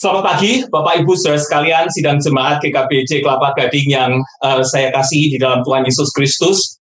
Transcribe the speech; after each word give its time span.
Selamat 0.00 0.32
pagi, 0.32 0.64
Bapak 0.64 1.04
Ibu 1.04 1.12
saudara 1.12 1.36
sekalian, 1.36 1.92
sidang 1.92 2.16
jemaat 2.24 2.64
GKBJ 2.64 3.20
Kelapa 3.20 3.52
Gading 3.52 3.92
yang 3.92 4.24
uh, 4.40 4.64
saya 4.64 4.88
kasih 4.96 5.28
di 5.28 5.36
dalam 5.36 5.60
Tuhan 5.60 5.84
Yesus 5.84 6.08
Kristus. 6.16 6.80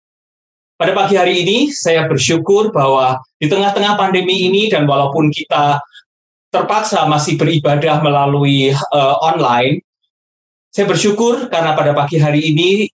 Pada 0.75 0.99
pagi 0.99 1.15
hari 1.15 1.47
ini, 1.47 1.71
saya 1.71 2.11
bersyukur 2.11 2.75
bahwa 2.75 3.23
di 3.39 3.47
tengah-tengah 3.47 3.95
pandemi 3.95 4.51
ini 4.51 4.67
dan 4.67 4.91
walaupun 4.91 5.31
kita 5.31 5.79
terpaksa 6.51 7.07
masih 7.07 7.39
beribadah 7.39 8.03
melalui 8.03 8.75
uh, 8.75 9.17
online, 9.23 9.79
saya 10.75 10.91
bersyukur 10.91 11.47
karena 11.47 11.79
pada 11.79 11.95
pagi 11.95 12.19
hari 12.19 12.51
ini 12.51 12.91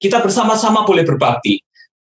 kita 0.00 0.24
bersama-sama 0.24 0.88
boleh 0.88 1.04
berbakti. 1.04 1.60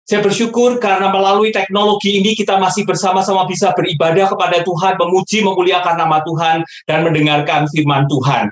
Saya 0.07 0.23
bersyukur 0.23 0.79
karena 0.79 1.11
melalui 1.11 1.51
teknologi 1.51 2.23
ini 2.23 2.39
kita 2.39 2.63
masih 2.63 2.87
bersama-sama 2.87 3.43
bisa 3.51 3.75
beribadah 3.75 4.31
kepada 4.31 4.63
Tuhan, 4.63 4.95
memuji, 5.03 5.43
memuliakan 5.43 5.99
nama 5.99 6.23
Tuhan, 6.23 6.63
dan 6.87 7.03
mendengarkan 7.03 7.67
firman 7.75 8.07
Tuhan. 8.07 8.47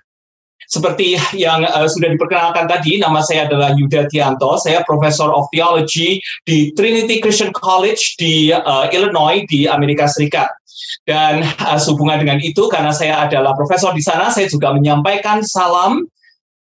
Seperti 0.67 1.15
yang 1.39 1.63
uh, 1.63 1.87
sudah 1.87 2.11
diperkenalkan 2.11 2.67
tadi, 2.67 2.99
nama 2.99 3.23
saya 3.23 3.47
adalah 3.47 3.71
Yuda 3.79 4.11
Tianto. 4.11 4.59
Saya 4.59 4.83
Professor 4.83 5.31
of 5.31 5.47
Theology 5.55 6.19
di 6.43 6.75
Trinity 6.75 7.23
Christian 7.23 7.55
College 7.55 8.19
di 8.19 8.51
uh, 8.51 8.91
Illinois 8.91 9.47
di 9.47 9.71
Amerika 9.71 10.11
Serikat. 10.11 10.51
Dan 11.07 11.47
uh, 11.63 11.79
sehubungan 11.79 12.19
dengan 12.19 12.43
itu, 12.43 12.67
karena 12.67 12.91
saya 12.91 13.31
adalah 13.31 13.55
profesor 13.55 13.95
di 13.95 14.03
sana, 14.03 14.33
saya 14.35 14.51
juga 14.51 14.75
menyampaikan 14.75 15.45
salam 15.47 16.03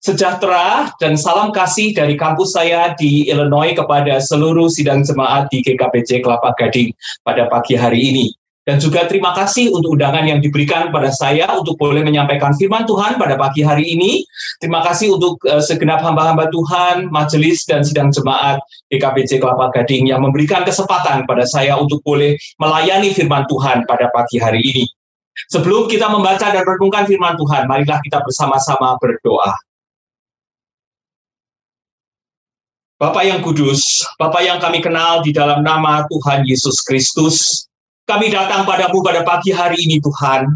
sejahtera 0.04 0.92
dan 1.00 1.16
salam 1.16 1.48
kasih 1.48 1.96
dari 1.96 2.20
kampus 2.20 2.52
saya 2.52 2.92
di 2.92 3.24
Illinois 3.24 3.72
kepada 3.72 4.20
seluruh 4.20 4.68
sidang 4.68 5.00
jemaat 5.00 5.48
di 5.48 5.64
GKPC 5.64 6.20
Kelapa 6.20 6.52
Gading 6.60 6.92
pada 7.24 7.48
pagi 7.48 7.72
hari 7.72 8.12
ini. 8.12 8.28
Dan 8.64 8.80
juga 8.80 9.04
terima 9.04 9.36
kasih 9.36 9.68
untuk 9.76 9.92
undangan 9.92 10.24
yang 10.24 10.40
diberikan 10.40 10.88
pada 10.88 11.12
saya 11.12 11.52
untuk 11.52 11.76
boleh 11.76 12.00
menyampaikan 12.00 12.56
firman 12.56 12.88
Tuhan 12.88 13.20
pada 13.20 13.36
pagi 13.36 13.60
hari 13.60 13.92
ini. 13.92 14.24
Terima 14.56 14.80
kasih 14.80 15.20
untuk 15.20 15.36
uh, 15.44 15.60
segenap 15.60 16.00
hamba-hamba 16.00 16.48
Tuhan, 16.48 17.12
majelis 17.12 17.68
dan 17.68 17.84
sidang 17.84 18.08
jemaat 18.08 18.56
GKPC 18.88 19.36
Kelapa 19.44 19.68
Gading 19.68 20.08
yang 20.08 20.24
memberikan 20.24 20.64
kesempatan 20.64 21.28
pada 21.28 21.44
saya 21.44 21.76
untuk 21.76 22.00
boleh 22.08 22.40
melayani 22.56 23.12
firman 23.12 23.44
Tuhan 23.52 23.84
pada 23.84 24.08
pagi 24.16 24.40
hari 24.40 24.64
ini. 24.64 24.84
Sebelum 25.52 25.84
kita 25.84 26.08
membaca 26.08 26.48
dan 26.48 26.64
merenungkan 26.64 27.04
firman 27.04 27.36
Tuhan, 27.36 27.68
marilah 27.68 28.00
kita 28.00 28.24
bersama-sama 28.24 28.96
berdoa. 28.96 29.52
Bapak 32.94 33.26
yang 33.26 33.42
kudus, 33.42 34.06
Bapak 34.22 34.46
yang 34.46 34.62
kami 34.62 34.78
kenal 34.78 35.18
di 35.18 35.34
dalam 35.34 35.66
nama 35.66 36.06
Tuhan 36.06 36.46
Yesus 36.46 36.78
Kristus, 36.86 37.66
kami 38.06 38.30
datang 38.30 38.62
padamu 38.62 39.02
pada 39.02 39.26
pagi 39.26 39.50
hari 39.50 39.74
ini 39.82 39.98
Tuhan. 39.98 40.46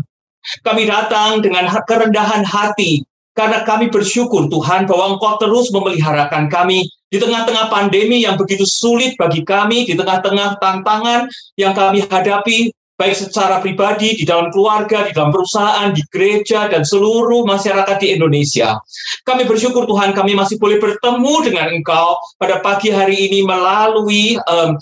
Kami 0.62 0.86
datang 0.86 1.42
dengan 1.42 1.66
kerendahan 1.66 2.46
hati, 2.46 3.02
karena 3.34 3.66
kami 3.66 3.90
bersyukur 3.90 4.46
Tuhan 4.46 4.86
bahwa 4.86 5.18
Engkau 5.18 5.34
terus 5.42 5.74
memeliharakan 5.74 6.46
kami 6.46 6.86
di 7.10 7.18
tengah-tengah 7.18 7.74
pandemi 7.74 8.22
yang 8.22 8.38
begitu 8.38 8.62
sulit 8.62 9.18
bagi 9.18 9.42
kami, 9.42 9.90
di 9.90 9.98
tengah-tengah 9.98 10.62
tantangan 10.62 11.26
yang 11.58 11.74
kami 11.74 12.06
hadapi, 12.06 12.70
baik 12.98 13.14
secara 13.14 13.62
pribadi, 13.62 14.18
di 14.18 14.26
dalam 14.26 14.50
keluarga, 14.50 15.06
di 15.06 15.14
dalam 15.14 15.30
perusahaan, 15.30 15.94
di 15.94 16.02
gereja, 16.10 16.66
dan 16.66 16.82
seluruh 16.82 17.46
masyarakat 17.46 17.96
di 18.02 18.18
Indonesia. 18.18 18.74
Kami 19.22 19.46
bersyukur 19.46 19.86
Tuhan 19.86 20.10
kami 20.18 20.34
masih 20.34 20.58
boleh 20.58 20.82
bertemu 20.82 21.34
dengan 21.46 21.70
Engkau 21.70 22.18
pada 22.42 22.58
pagi 22.58 22.90
hari 22.90 23.30
ini 23.30 23.46
melalui 23.46 24.34
um, 24.50 24.74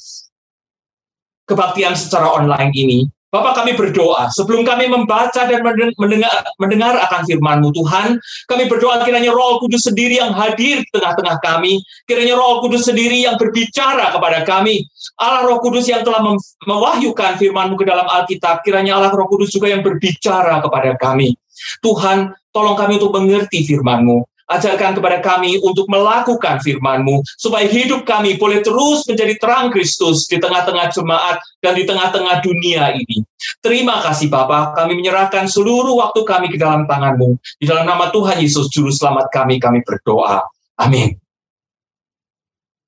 kebaktian 1.44 1.92
secara 1.92 2.32
online 2.32 2.72
ini. 2.72 3.04
Bapak 3.36 3.52
kami 3.60 3.76
berdoa, 3.76 4.32
sebelum 4.32 4.64
kami 4.64 4.88
membaca 4.88 5.44
dan 5.44 5.60
mendengar, 6.00 6.32
mendengar 6.56 6.96
akan 7.04 7.28
firman-Mu 7.28 7.68
Tuhan, 7.76 8.16
kami 8.48 8.64
berdoa 8.64 9.04
kiranya 9.04 9.28
roh 9.28 9.60
kudus 9.60 9.84
sendiri 9.84 10.16
yang 10.16 10.32
hadir 10.32 10.80
di 10.80 10.90
tengah-tengah 10.96 11.36
kami, 11.44 11.84
kiranya 12.08 12.32
roh 12.32 12.64
kudus 12.64 12.88
sendiri 12.88 13.28
yang 13.28 13.36
berbicara 13.36 14.08
kepada 14.08 14.40
kami, 14.48 14.88
Allah 15.20 15.44
roh 15.44 15.60
kudus 15.60 15.84
yang 15.84 16.00
telah 16.00 16.24
mewahyukan 16.64 17.36
firman-Mu 17.36 17.76
ke 17.76 17.84
dalam 17.84 18.08
Alkitab, 18.08 18.64
kiranya 18.64 18.96
Allah 18.96 19.12
roh 19.12 19.28
kudus 19.28 19.52
juga 19.52 19.68
yang 19.68 19.84
berbicara 19.84 20.64
kepada 20.64 20.96
kami. 20.96 21.36
Tuhan, 21.84 22.32
tolong 22.56 22.76
kami 22.80 22.96
untuk 22.96 23.12
mengerti 23.20 23.68
firman-Mu, 23.68 24.24
Ajarkan 24.46 24.94
kepada 24.94 25.18
kami 25.18 25.58
untuk 25.58 25.90
melakukan 25.90 26.62
firman-Mu, 26.62 27.18
supaya 27.34 27.66
hidup 27.66 28.06
kami 28.06 28.38
boleh 28.38 28.62
terus 28.62 29.02
menjadi 29.10 29.34
terang 29.42 29.74
Kristus 29.74 30.30
di 30.30 30.38
tengah-tengah 30.38 30.86
jemaat 30.94 31.42
dan 31.58 31.74
di 31.74 31.82
tengah-tengah 31.82 32.46
dunia 32.46 32.94
ini. 32.94 33.26
Terima 33.58 33.98
kasih 34.06 34.30
Bapak, 34.30 34.78
kami 34.78 35.02
menyerahkan 35.02 35.50
seluruh 35.50 35.98
waktu 35.98 36.22
kami 36.22 36.46
ke 36.54 36.62
dalam 36.62 36.86
tangan-Mu. 36.86 37.34
Di 37.58 37.66
dalam 37.66 37.90
nama 37.90 38.14
Tuhan 38.14 38.38
Yesus, 38.38 38.70
Juru 38.70 38.94
Selamat 38.94 39.26
kami, 39.34 39.58
kami 39.58 39.82
berdoa. 39.82 40.46
Amin. 40.78 41.18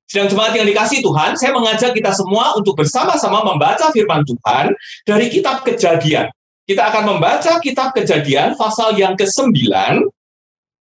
Sedang 0.09 0.33
jemaat 0.33 0.57
yang 0.57 0.65
dikasih 0.65 1.05
Tuhan, 1.05 1.37
saya 1.37 1.53
mengajak 1.53 1.93
kita 1.93 2.17
semua 2.17 2.57
untuk 2.57 2.81
bersama-sama 2.81 3.45
membaca 3.45 3.93
firman 3.93 4.25
Tuhan 4.25 4.73
dari 5.05 5.29
kitab 5.29 5.67
kejadian. 5.69 6.33
Kita 6.65 6.89
akan 6.89 7.17
membaca 7.17 7.61
kitab 7.61 7.93
kejadian 7.93 8.57
pasal 8.57 8.97
yang 8.97 9.17
ke-9 9.21 9.53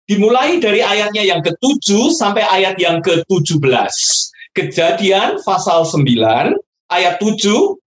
dimulai 0.06 0.62
dari 0.62 0.82
ayatnya 0.86 1.26
yang 1.26 1.42
ke-7 1.42 2.14
sampai 2.14 2.46
ayat 2.46 2.78
yang 2.78 3.02
ke-17. 3.02 3.94
Kejadian 4.56 5.42
pasal 5.44 5.84
9 5.84 6.56
ayat 6.94 7.16
7 7.20 7.42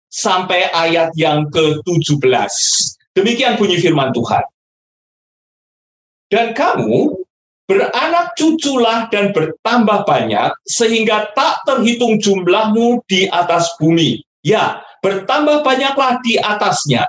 sampai 0.09 0.73
ayat 0.73 1.13
yang 1.15 1.47
ke-17. 1.53 2.53
Demikian 3.17 3.61
bunyi 3.61 3.81
firman 3.81 4.13
Tuhan. 4.13 4.45
Dan 6.27 6.57
kamu 6.57 7.23
beranak 7.71 8.35
cuculah 8.35 9.07
dan 9.15 9.31
bertambah 9.31 10.03
banyak 10.09 10.51
sehingga 10.67 11.31
tak 11.39 11.63
terhitung 11.69 12.19
jumlahmu 12.19 13.05
di 13.07 13.31
atas 13.31 13.71
bumi. 13.79 14.25
Ya, 14.43 14.83
bertambah 15.03 15.63
banyaklah 15.63 16.19
di 16.23 16.39
atasnya 16.39 17.07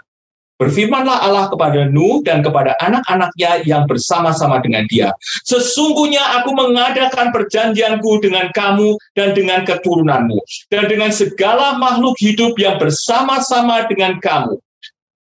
Berfirmanlah 0.57 1.21
Allah 1.21 1.45
kepada 1.53 1.85
Nuh 1.89 2.25
dan 2.25 2.41
kepada 2.41 2.73
anak-anaknya 2.81 3.61
yang 3.63 3.85
bersama-sama 3.85 4.57
dengan 4.59 4.89
dia. 4.89 5.13
Sesungguhnya 5.45 6.41
aku 6.41 6.53
mengadakan 6.57 7.29
perjanjianku 7.29 8.25
dengan 8.25 8.49
kamu 8.51 8.97
dan 9.13 9.37
dengan 9.37 9.61
keturunanmu. 9.63 10.41
Dan 10.73 10.89
dengan 10.89 11.13
segala 11.13 11.77
makhluk 11.77 12.17
hidup 12.17 12.57
yang 12.57 12.81
bersama-sama 12.81 13.85
dengan 13.85 14.17
kamu 14.17 14.57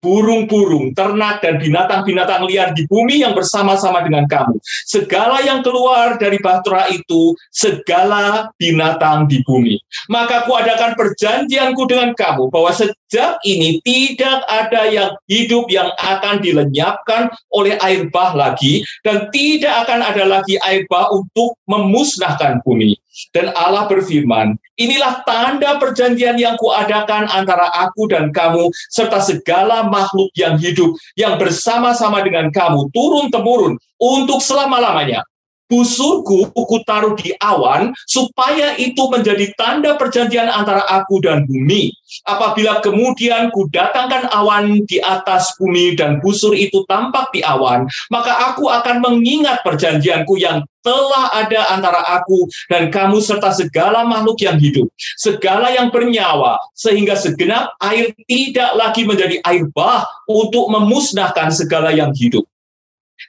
burung-burung, 0.04 0.92
ternak, 0.92 1.42
dan 1.42 1.58
binatang-binatang 1.58 2.46
liar 2.46 2.70
di 2.76 2.84
bumi 2.86 3.24
yang 3.24 3.32
bersama-sama 3.32 4.04
dengan 4.04 4.28
kamu. 4.28 4.56
Segala 4.86 5.42
yang 5.42 5.64
keluar 5.64 6.20
dari 6.20 6.38
bahtera 6.38 6.86
itu, 6.92 7.34
segala 7.50 8.52
binatang 8.60 9.26
di 9.26 9.42
bumi. 9.42 9.80
Maka 10.12 10.44
kuadakan 10.44 10.94
perjanjianku 10.94 11.88
dengan 11.88 12.12
kamu, 12.14 12.52
bahwa 12.52 12.70
sejak 12.70 13.40
ini 13.42 13.80
tidak 13.82 14.44
ada 14.46 14.86
yang 14.86 15.10
hidup 15.26 15.66
yang 15.72 15.90
akan 15.98 16.38
dilenyapkan 16.44 17.32
oleh 17.50 17.74
air 17.82 18.06
bah 18.12 18.36
lagi, 18.36 18.84
dan 19.02 19.32
tidak 19.34 19.88
akan 19.88 20.00
ada 20.04 20.24
lagi 20.28 20.60
air 20.62 20.84
bah 20.86 21.10
untuk 21.10 21.58
memusnahkan 21.66 22.62
bumi. 22.62 22.94
Dan 23.32 23.52
Allah 23.56 23.88
berfirman, 23.88 24.56
inilah 24.76 25.24
tanda 25.24 25.80
perjanjian 25.80 26.36
yang 26.36 26.56
kuadakan 26.60 27.28
antara 27.32 27.68
aku 27.72 28.08
dan 28.08 28.32
kamu, 28.32 28.68
serta 28.92 29.20
segala 29.24 29.88
makhluk 29.88 30.28
yang 30.36 30.60
hidup, 30.60 30.92
yang 31.16 31.40
bersama-sama 31.40 32.20
dengan 32.20 32.52
kamu, 32.52 32.92
turun-temurun, 32.92 33.80
untuk 33.96 34.44
selama-lamanya 34.44 35.24
busurku 35.66 36.50
ku 36.54 36.78
taruh 36.86 37.14
di 37.18 37.34
awan 37.42 37.90
supaya 38.06 38.78
itu 38.78 39.06
menjadi 39.10 39.50
tanda 39.58 39.98
perjanjian 39.98 40.46
antara 40.50 40.86
aku 40.86 41.18
dan 41.22 41.46
bumi. 41.46 41.90
Apabila 42.26 42.78
kemudian 42.80 43.50
ku 43.50 43.66
datangkan 43.74 44.30
awan 44.30 44.86
di 44.86 45.02
atas 45.02 45.54
bumi 45.58 45.98
dan 45.98 46.22
busur 46.22 46.54
itu 46.54 46.86
tampak 46.86 47.34
di 47.34 47.42
awan, 47.42 47.84
maka 48.14 48.54
aku 48.54 48.70
akan 48.70 49.02
mengingat 49.02 49.60
perjanjianku 49.66 50.38
yang 50.38 50.62
telah 50.86 51.34
ada 51.34 51.74
antara 51.74 51.98
aku 52.14 52.46
dan 52.70 52.94
kamu 52.94 53.18
serta 53.18 53.50
segala 53.50 54.06
makhluk 54.06 54.38
yang 54.38 54.54
hidup, 54.54 54.86
segala 55.18 55.74
yang 55.74 55.90
bernyawa, 55.90 56.62
sehingga 56.78 57.18
segenap 57.18 57.74
air 57.82 58.14
tidak 58.30 58.70
lagi 58.78 59.02
menjadi 59.02 59.42
air 59.42 59.66
bah 59.74 60.06
untuk 60.30 60.70
memusnahkan 60.70 61.50
segala 61.50 61.90
yang 61.90 62.14
hidup. 62.14 62.46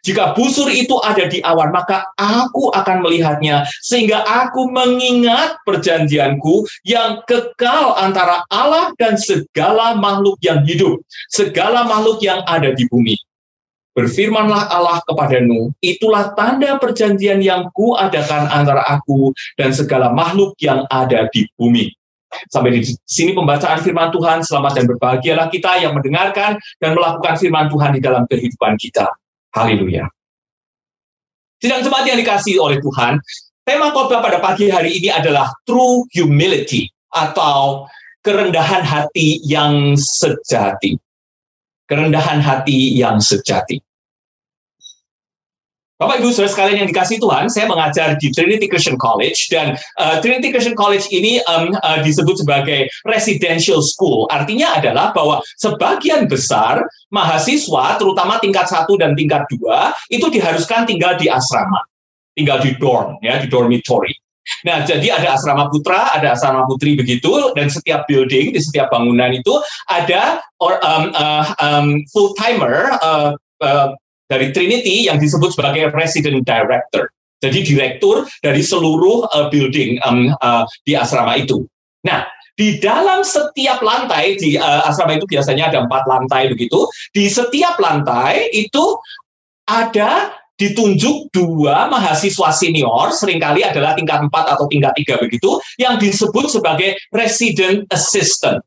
Jika 0.04 0.36
busur 0.36 0.68
itu 0.72 0.96
ada 1.04 1.28
di 1.28 1.40
awan, 1.44 1.72
maka 1.72 2.08
aku 2.20 2.72
akan 2.72 3.04
melihatnya, 3.04 3.68
sehingga 3.84 4.24
aku 4.24 4.72
mengingat 4.72 5.60
perjanjianku 5.64 6.68
yang 6.88 7.24
kekal 7.28 7.96
antara 8.00 8.44
Allah 8.52 8.92
dan 9.00 9.20
segala 9.20 9.96
makhluk 9.96 10.40
yang 10.44 10.64
hidup, 10.64 11.00
segala 11.32 11.88
makhluk 11.88 12.20
yang 12.24 12.44
ada 12.48 12.72
di 12.72 12.88
bumi. 12.88 13.16
Berfirmanlah 13.98 14.70
Allah 14.70 15.02
kepada 15.10 15.42
Nuh, 15.42 15.74
itulah 15.82 16.30
tanda 16.38 16.78
perjanjian 16.78 17.42
yang 17.42 17.74
kuadakan 17.74 18.46
antara 18.46 18.86
aku 18.86 19.34
dan 19.58 19.74
segala 19.74 20.14
makhluk 20.14 20.54
yang 20.62 20.86
ada 20.94 21.26
di 21.34 21.50
bumi. 21.58 21.90
Sampai 22.54 22.78
di 22.78 22.86
sini 23.10 23.34
pembacaan 23.34 23.82
firman 23.82 24.14
Tuhan, 24.14 24.46
selamat 24.46 24.72
dan 24.78 24.86
berbahagialah 24.86 25.48
kita 25.50 25.82
yang 25.82 25.98
mendengarkan 25.98 26.62
dan 26.78 26.94
melakukan 26.94 27.42
firman 27.42 27.72
Tuhan 27.74 27.98
di 27.98 28.02
dalam 28.04 28.30
kehidupan 28.30 28.78
kita. 28.78 29.10
Haleluya. 29.56 30.08
Sidang 31.58 31.82
jemaat 31.82 32.06
yang 32.06 32.20
dikasih 32.22 32.62
oleh 32.62 32.78
Tuhan, 32.78 33.18
tema 33.66 33.90
khotbah 33.90 34.22
pada 34.22 34.38
pagi 34.38 34.70
hari 34.70 35.02
ini 35.02 35.10
adalah 35.10 35.50
true 35.66 36.06
humility 36.14 36.86
atau 37.10 37.90
kerendahan 38.22 38.86
hati 38.86 39.42
yang 39.42 39.98
sejati. 39.98 41.00
Kerendahan 41.88 42.44
hati 42.44 43.00
yang 43.00 43.18
sejati. 43.24 43.80
Bapak 45.98 46.22
Ibu 46.22 46.30
Saudara 46.30 46.54
sekalian 46.54 46.78
yang 46.86 46.90
dikasih 46.94 47.18
Tuhan, 47.18 47.50
saya 47.50 47.66
mengajar 47.66 48.22
di 48.22 48.30
Trinity 48.30 48.70
Christian 48.70 49.02
College 49.02 49.50
dan 49.50 49.74
uh, 49.98 50.22
Trinity 50.22 50.54
Christian 50.54 50.78
College 50.78 51.10
ini 51.10 51.42
um, 51.50 51.74
uh, 51.74 52.06
disebut 52.06 52.38
sebagai 52.38 52.86
residential 53.10 53.82
school. 53.82 54.30
Artinya 54.30 54.78
adalah 54.78 55.10
bahwa 55.10 55.42
sebagian 55.58 56.30
besar 56.30 56.86
mahasiswa, 57.10 57.98
terutama 57.98 58.38
tingkat 58.38 58.70
satu 58.70 58.94
dan 59.02 59.18
tingkat 59.18 59.50
dua, 59.50 59.90
itu 60.14 60.30
diharuskan 60.30 60.86
tinggal 60.86 61.18
di 61.18 61.34
asrama, 61.34 61.82
tinggal 62.38 62.62
di 62.62 62.78
dorm, 62.78 63.18
ya 63.26 63.42
di 63.42 63.50
dormitory. 63.50 64.14
Nah, 64.70 64.86
jadi 64.86 65.18
ada 65.18 65.34
asrama 65.34 65.66
putra, 65.74 66.14
ada 66.14 66.38
asrama 66.38 66.62
putri 66.70 66.94
begitu, 66.94 67.58
dan 67.58 67.74
setiap 67.74 68.06
building 68.06 68.54
di 68.54 68.62
setiap 68.62 68.94
bangunan 68.94 69.34
itu 69.34 69.54
ada 69.90 70.46
or, 70.62 70.78
um, 70.86 71.10
uh, 71.18 71.46
um, 71.58 72.06
full 72.14 72.38
timer 72.38 72.94
uh, 73.02 73.34
uh, 73.66 73.98
dari 74.28 74.52
Trinity 74.52 75.08
yang 75.08 75.18
disebut 75.18 75.56
sebagai 75.56 75.92
resident 75.96 76.44
director. 76.44 77.08
Jadi 77.38 77.60
direktur 77.64 78.26
dari 78.42 78.66
seluruh 78.66 79.30
uh, 79.30 79.48
building 79.54 80.02
um, 80.04 80.34
uh, 80.42 80.66
di 80.84 80.98
asrama 80.98 81.38
itu. 81.38 81.64
Nah, 82.02 82.26
di 82.58 82.82
dalam 82.82 83.22
setiap 83.22 83.78
lantai 83.86 84.34
di 84.42 84.58
uh, 84.58 84.90
asrama 84.90 85.22
itu 85.22 85.30
biasanya 85.30 85.70
ada 85.70 85.86
empat 85.86 86.10
lantai 86.10 86.50
begitu. 86.50 86.90
Di 87.14 87.30
setiap 87.30 87.78
lantai 87.78 88.50
itu 88.58 88.98
ada 89.70 90.34
ditunjuk 90.58 91.30
dua 91.30 91.86
mahasiswa 91.86 92.50
senior, 92.50 93.14
sering 93.14 93.38
kali 93.38 93.62
adalah 93.62 93.94
tingkat 93.94 94.26
empat 94.26 94.58
atau 94.58 94.66
tingkat 94.66 94.90
tiga 94.98 95.22
begitu, 95.22 95.62
yang 95.78 96.02
disebut 96.02 96.50
sebagai 96.50 96.98
resident 97.14 97.86
assistant. 97.94 98.58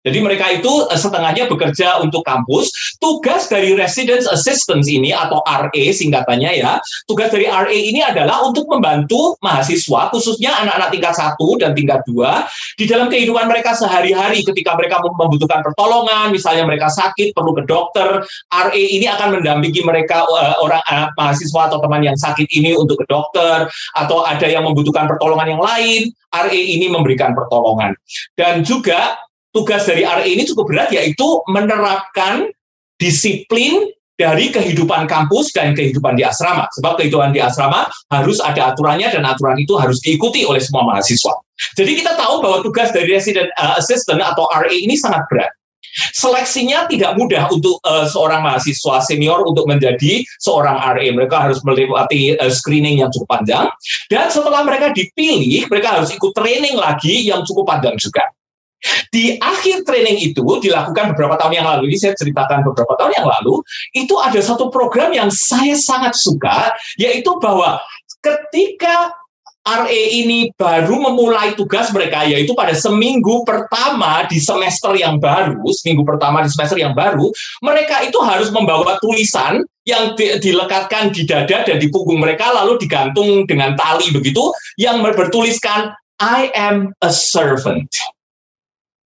Jadi 0.00 0.18
mereka 0.24 0.48
itu 0.48 0.88
eh, 0.88 0.96
setengahnya 0.96 1.44
bekerja 1.44 2.00
untuk 2.00 2.24
kampus. 2.24 2.72
Tugas 2.96 3.48
dari 3.52 3.76
residence 3.76 4.24
assistance 4.28 4.88
ini 4.88 5.12
atau 5.12 5.44
RA 5.44 5.84
singkatannya 5.92 6.60
ya, 6.60 6.80
tugas 7.04 7.28
dari 7.28 7.48
RA 7.48 7.68
ini 7.68 8.00
adalah 8.00 8.44
untuk 8.44 8.64
membantu 8.68 9.36
mahasiswa, 9.44 10.08
khususnya 10.08 10.56
anak-anak 10.64 10.88
tingkat 10.92 11.14
satu 11.16 11.56
dan 11.60 11.76
tingkat 11.76 12.00
dua, 12.08 12.48
di 12.76 12.88
dalam 12.88 13.12
kehidupan 13.12 13.48
mereka 13.48 13.76
sehari-hari 13.76 14.40
ketika 14.44 14.76
mereka 14.76 15.00
membutuhkan 15.04 15.60
pertolongan, 15.60 16.32
misalnya 16.32 16.64
mereka 16.64 16.88
sakit 16.88 17.36
perlu 17.36 17.52
ke 17.56 17.64
dokter, 17.68 18.24
RA 18.48 18.72
ini 18.76 19.04
akan 19.08 19.40
mendampingi 19.40 19.84
mereka 19.84 20.24
uh, 20.24 20.60
orang 20.64 20.80
anak 20.88 21.12
mahasiswa 21.16 21.68
atau 21.68 21.78
teman 21.80 22.04
yang 22.04 22.16
sakit 22.16 22.48
ini 22.52 22.72
untuk 22.76 23.00
ke 23.00 23.06
dokter, 23.08 23.68
atau 23.96 24.24
ada 24.24 24.48
yang 24.48 24.64
membutuhkan 24.64 25.08
pertolongan 25.08 25.56
yang 25.56 25.62
lain, 25.62 26.08
RA 26.32 26.52
ini 26.52 26.88
memberikan 26.88 27.36
pertolongan. 27.36 27.92
Dan 28.38 28.62
juga 28.64 29.29
tugas 29.50 29.86
dari 29.86 30.06
RE 30.06 30.26
ini 30.26 30.46
cukup 30.46 30.70
berat 30.70 30.90
yaitu 30.94 31.42
menerapkan 31.50 32.50
disiplin 33.00 33.90
dari 34.20 34.52
kehidupan 34.52 35.08
kampus 35.08 35.56
dan 35.56 35.72
kehidupan 35.72 36.12
di 36.12 36.28
asrama. 36.28 36.68
Sebab 36.76 37.00
kehidupan 37.00 37.32
di 37.32 37.40
asrama 37.40 37.88
harus 38.12 38.36
ada 38.44 38.76
aturannya 38.76 39.08
dan 39.08 39.24
aturan 39.24 39.56
itu 39.56 39.80
harus 39.80 39.96
diikuti 40.04 40.44
oleh 40.44 40.60
semua 40.60 40.84
mahasiswa. 40.84 41.32
Jadi 41.72 42.04
kita 42.04 42.20
tahu 42.20 42.44
bahwa 42.44 42.60
tugas 42.60 42.92
dari 42.92 43.08
resident 43.08 43.48
uh, 43.56 43.80
assistant 43.80 44.20
atau 44.20 44.44
RA 44.52 44.68
ini 44.68 44.92
sangat 45.00 45.24
berat. 45.32 45.48
Seleksinya 46.14 46.86
tidak 46.86 47.18
mudah 47.18 47.50
untuk 47.50 47.80
uh, 47.82 48.06
seorang 48.06 48.44
mahasiswa 48.46 49.02
senior 49.02 49.42
untuk 49.42 49.64
menjadi 49.64 50.22
seorang 50.38 50.76
RA. 50.76 51.06
Mereka 51.16 51.36
harus 51.40 51.64
melewati 51.64 52.36
uh, 52.36 52.52
screening 52.52 53.00
yang 53.00 53.08
cukup 53.08 53.40
panjang. 53.40 53.66
Dan 54.12 54.28
setelah 54.28 54.62
mereka 54.68 54.92
dipilih, 54.92 55.66
mereka 55.72 55.96
harus 55.98 56.12
ikut 56.12 56.36
training 56.36 56.76
lagi 56.76 57.24
yang 57.24 57.40
cukup 57.48 57.72
panjang 57.72 57.96
juga. 57.96 58.28
Di 59.12 59.36
akhir 59.36 59.84
training 59.84 60.32
itu 60.32 60.42
dilakukan 60.42 61.12
beberapa 61.14 61.36
tahun 61.36 61.60
yang 61.60 61.66
lalu, 61.68 61.92
ini 61.92 61.96
saya 62.00 62.14
ceritakan 62.16 62.64
beberapa 62.64 62.96
tahun 62.96 63.12
yang 63.16 63.28
lalu, 63.28 63.60
itu 63.92 64.14
ada 64.16 64.40
satu 64.40 64.72
program 64.72 65.12
yang 65.12 65.28
saya 65.28 65.76
sangat 65.76 66.16
suka, 66.16 66.72
yaitu 66.96 67.30
bahwa 67.38 67.80
ketika 68.20 69.12
RA 69.60 69.92
ini 69.92 70.48
baru 70.56 70.96
memulai 71.12 71.52
tugas 71.52 71.92
mereka, 71.92 72.24
yaitu 72.24 72.56
pada 72.56 72.72
seminggu 72.72 73.44
pertama 73.44 74.24
di 74.24 74.40
semester 74.40 74.96
yang 74.96 75.20
baru, 75.20 75.60
seminggu 75.76 76.00
pertama 76.00 76.40
di 76.40 76.48
semester 76.48 76.80
yang 76.80 76.96
baru, 76.96 77.28
mereka 77.60 78.00
itu 78.00 78.16
harus 78.24 78.48
membawa 78.48 78.96
tulisan 79.04 79.60
yang 79.84 80.16
di, 80.16 80.32
dilekatkan 80.40 81.12
di 81.12 81.28
dada 81.28 81.68
dan 81.68 81.76
di 81.76 81.92
punggung 81.92 82.24
mereka, 82.24 82.48
lalu 82.56 82.80
digantung 82.80 83.44
dengan 83.44 83.76
tali 83.76 84.08
begitu, 84.08 84.48
yang 84.80 85.04
bertuliskan 85.04 85.92
I 86.20 86.48
am 86.56 86.96
a 87.04 87.12
servant. 87.12 87.92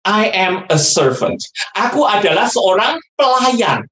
I 0.07 0.31
am 0.31 0.63
a 0.71 0.79
servant. 0.79 1.43
Aku 1.75 2.07
adalah 2.07 2.47
seorang 2.47 2.95
pelayan. 3.19 3.83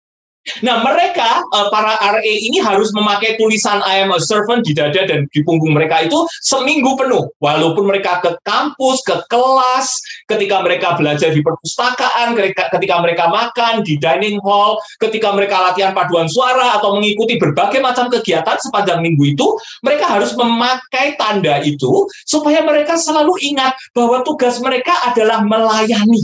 Nah, 0.62 0.86
mereka 0.86 1.42
uh, 1.42 1.74
para 1.74 1.97
RA 1.97 2.21
ini 2.21 2.62
harus 2.62 2.94
memakai 2.94 3.33
tulisan 3.42 3.81
I 3.81 4.06
am 4.06 4.13
a 4.13 4.21
servant 4.21 4.62
di 4.62 4.77
dada 4.77 5.01
dan 5.09 5.25
di 5.33 5.42
punggung 5.42 5.74
mereka 5.74 6.06
itu 6.06 6.21
seminggu 6.45 6.94
penuh. 6.94 7.33
Walaupun 7.42 7.89
mereka 7.89 8.21
ke 8.21 8.38
kampus, 8.45 9.01
ke 9.01 9.25
kelas, 9.25 9.97
ketika 10.30 10.62
mereka 10.62 10.94
belajar 11.01 11.33
di 11.33 11.42
perpustakaan, 11.42 12.38
ketika 12.38 12.95
mereka 13.01 13.25
makan 13.25 13.81
di 13.81 13.97
dining 13.97 14.38
hall, 14.45 14.77
ketika 15.01 15.33
mereka 15.33 15.74
latihan 15.74 15.97
paduan 15.97 16.30
suara 16.30 16.77
atau 16.77 16.94
mengikuti 16.94 17.42
berbagai 17.42 17.81
macam 17.81 18.13
kegiatan 18.13 18.62
sepanjang 18.62 19.01
minggu 19.01 19.33
itu, 19.33 19.47
mereka 19.81 20.13
harus 20.13 20.38
memakai 20.38 21.18
tanda 21.18 21.57
itu 21.65 22.06
supaya 22.30 22.62
mereka 22.62 23.01
selalu 23.01 23.33
ingat 23.42 23.74
bahwa 23.97 24.21
tugas 24.21 24.62
mereka 24.62 24.94
adalah 25.09 25.42
melayani 25.42 26.21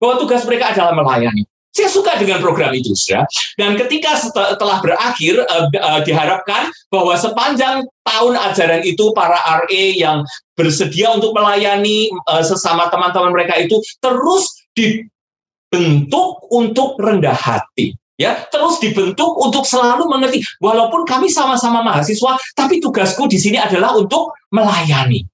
bahwa 0.00 0.16
tugas 0.16 0.42
mereka 0.48 0.72
adalah 0.72 0.96
melayani. 0.96 1.49
Saya 1.70 1.86
suka 1.86 2.18
dengan 2.18 2.42
program 2.42 2.74
itu, 2.74 2.90
ya. 3.06 3.22
Dan 3.54 3.78
ketika 3.78 4.18
setelah 4.18 4.82
berakhir, 4.82 5.46
uh, 5.46 6.02
diharapkan 6.02 6.66
bahwa 6.90 7.14
sepanjang 7.14 7.86
tahun 8.02 8.34
ajaran 8.50 8.82
itu 8.82 9.14
para 9.14 9.38
RA 9.38 9.84
yang 9.94 10.26
bersedia 10.58 11.14
untuk 11.14 11.30
melayani 11.30 12.10
uh, 12.26 12.42
sesama 12.42 12.90
teman-teman 12.90 13.30
mereka 13.30 13.54
itu 13.54 13.78
terus 14.02 14.50
dibentuk 14.74 16.42
untuk 16.50 16.98
rendah 16.98 17.38
hati 17.38 17.94
ya. 18.18 18.34
Terus 18.50 18.82
dibentuk 18.82 19.38
untuk 19.38 19.62
selalu 19.62 20.10
mengerti. 20.10 20.42
Walaupun 20.58 21.06
kami 21.06 21.30
sama-sama 21.30 21.86
mahasiswa 21.86 22.34
tapi 22.58 22.82
tugasku 22.82 23.30
di 23.30 23.38
sini 23.38 23.62
adalah 23.62 23.94
untuk 23.94 24.34
melayani 24.50 25.29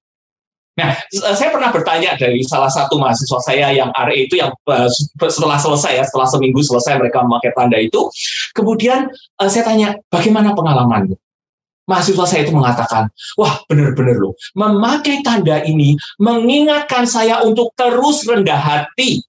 Nah, 0.77 0.93
eh, 0.93 1.35
saya 1.35 1.49
pernah 1.49 1.73
bertanya 1.73 2.13
dari 2.15 2.45
salah 2.45 2.69
satu 2.69 3.01
mahasiswa 3.01 3.39
saya 3.41 3.73
yang 3.73 3.89
RE 3.89 4.13
itu 4.13 4.37
yang 4.37 4.53
uh, 4.69 4.85
setelah 5.25 5.57
selesai 5.57 5.97
ya, 5.97 6.03
setelah 6.05 6.29
seminggu 6.29 6.61
selesai 6.61 7.01
mereka 7.01 7.25
memakai 7.25 7.49
tanda 7.57 7.81
itu, 7.81 8.05
kemudian 8.53 9.09
uh, 9.41 9.49
saya 9.49 9.65
tanya, 9.65 9.97
bagaimana 10.13 10.53
pengalamanmu? 10.53 11.17
Mahasiswa 11.87 12.25
saya 12.27 12.41
itu 12.45 12.53
mengatakan, 12.53 13.09
wah 13.39 13.63
benar-benar 13.65 14.19
loh, 14.21 14.37
memakai 14.53 15.23
tanda 15.25 15.63
ini 15.65 15.95
mengingatkan 16.21 17.07
saya 17.09 17.41
untuk 17.41 17.73
terus 17.73 18.27
rendah 18.27 18.59
hati, 18.59 19.23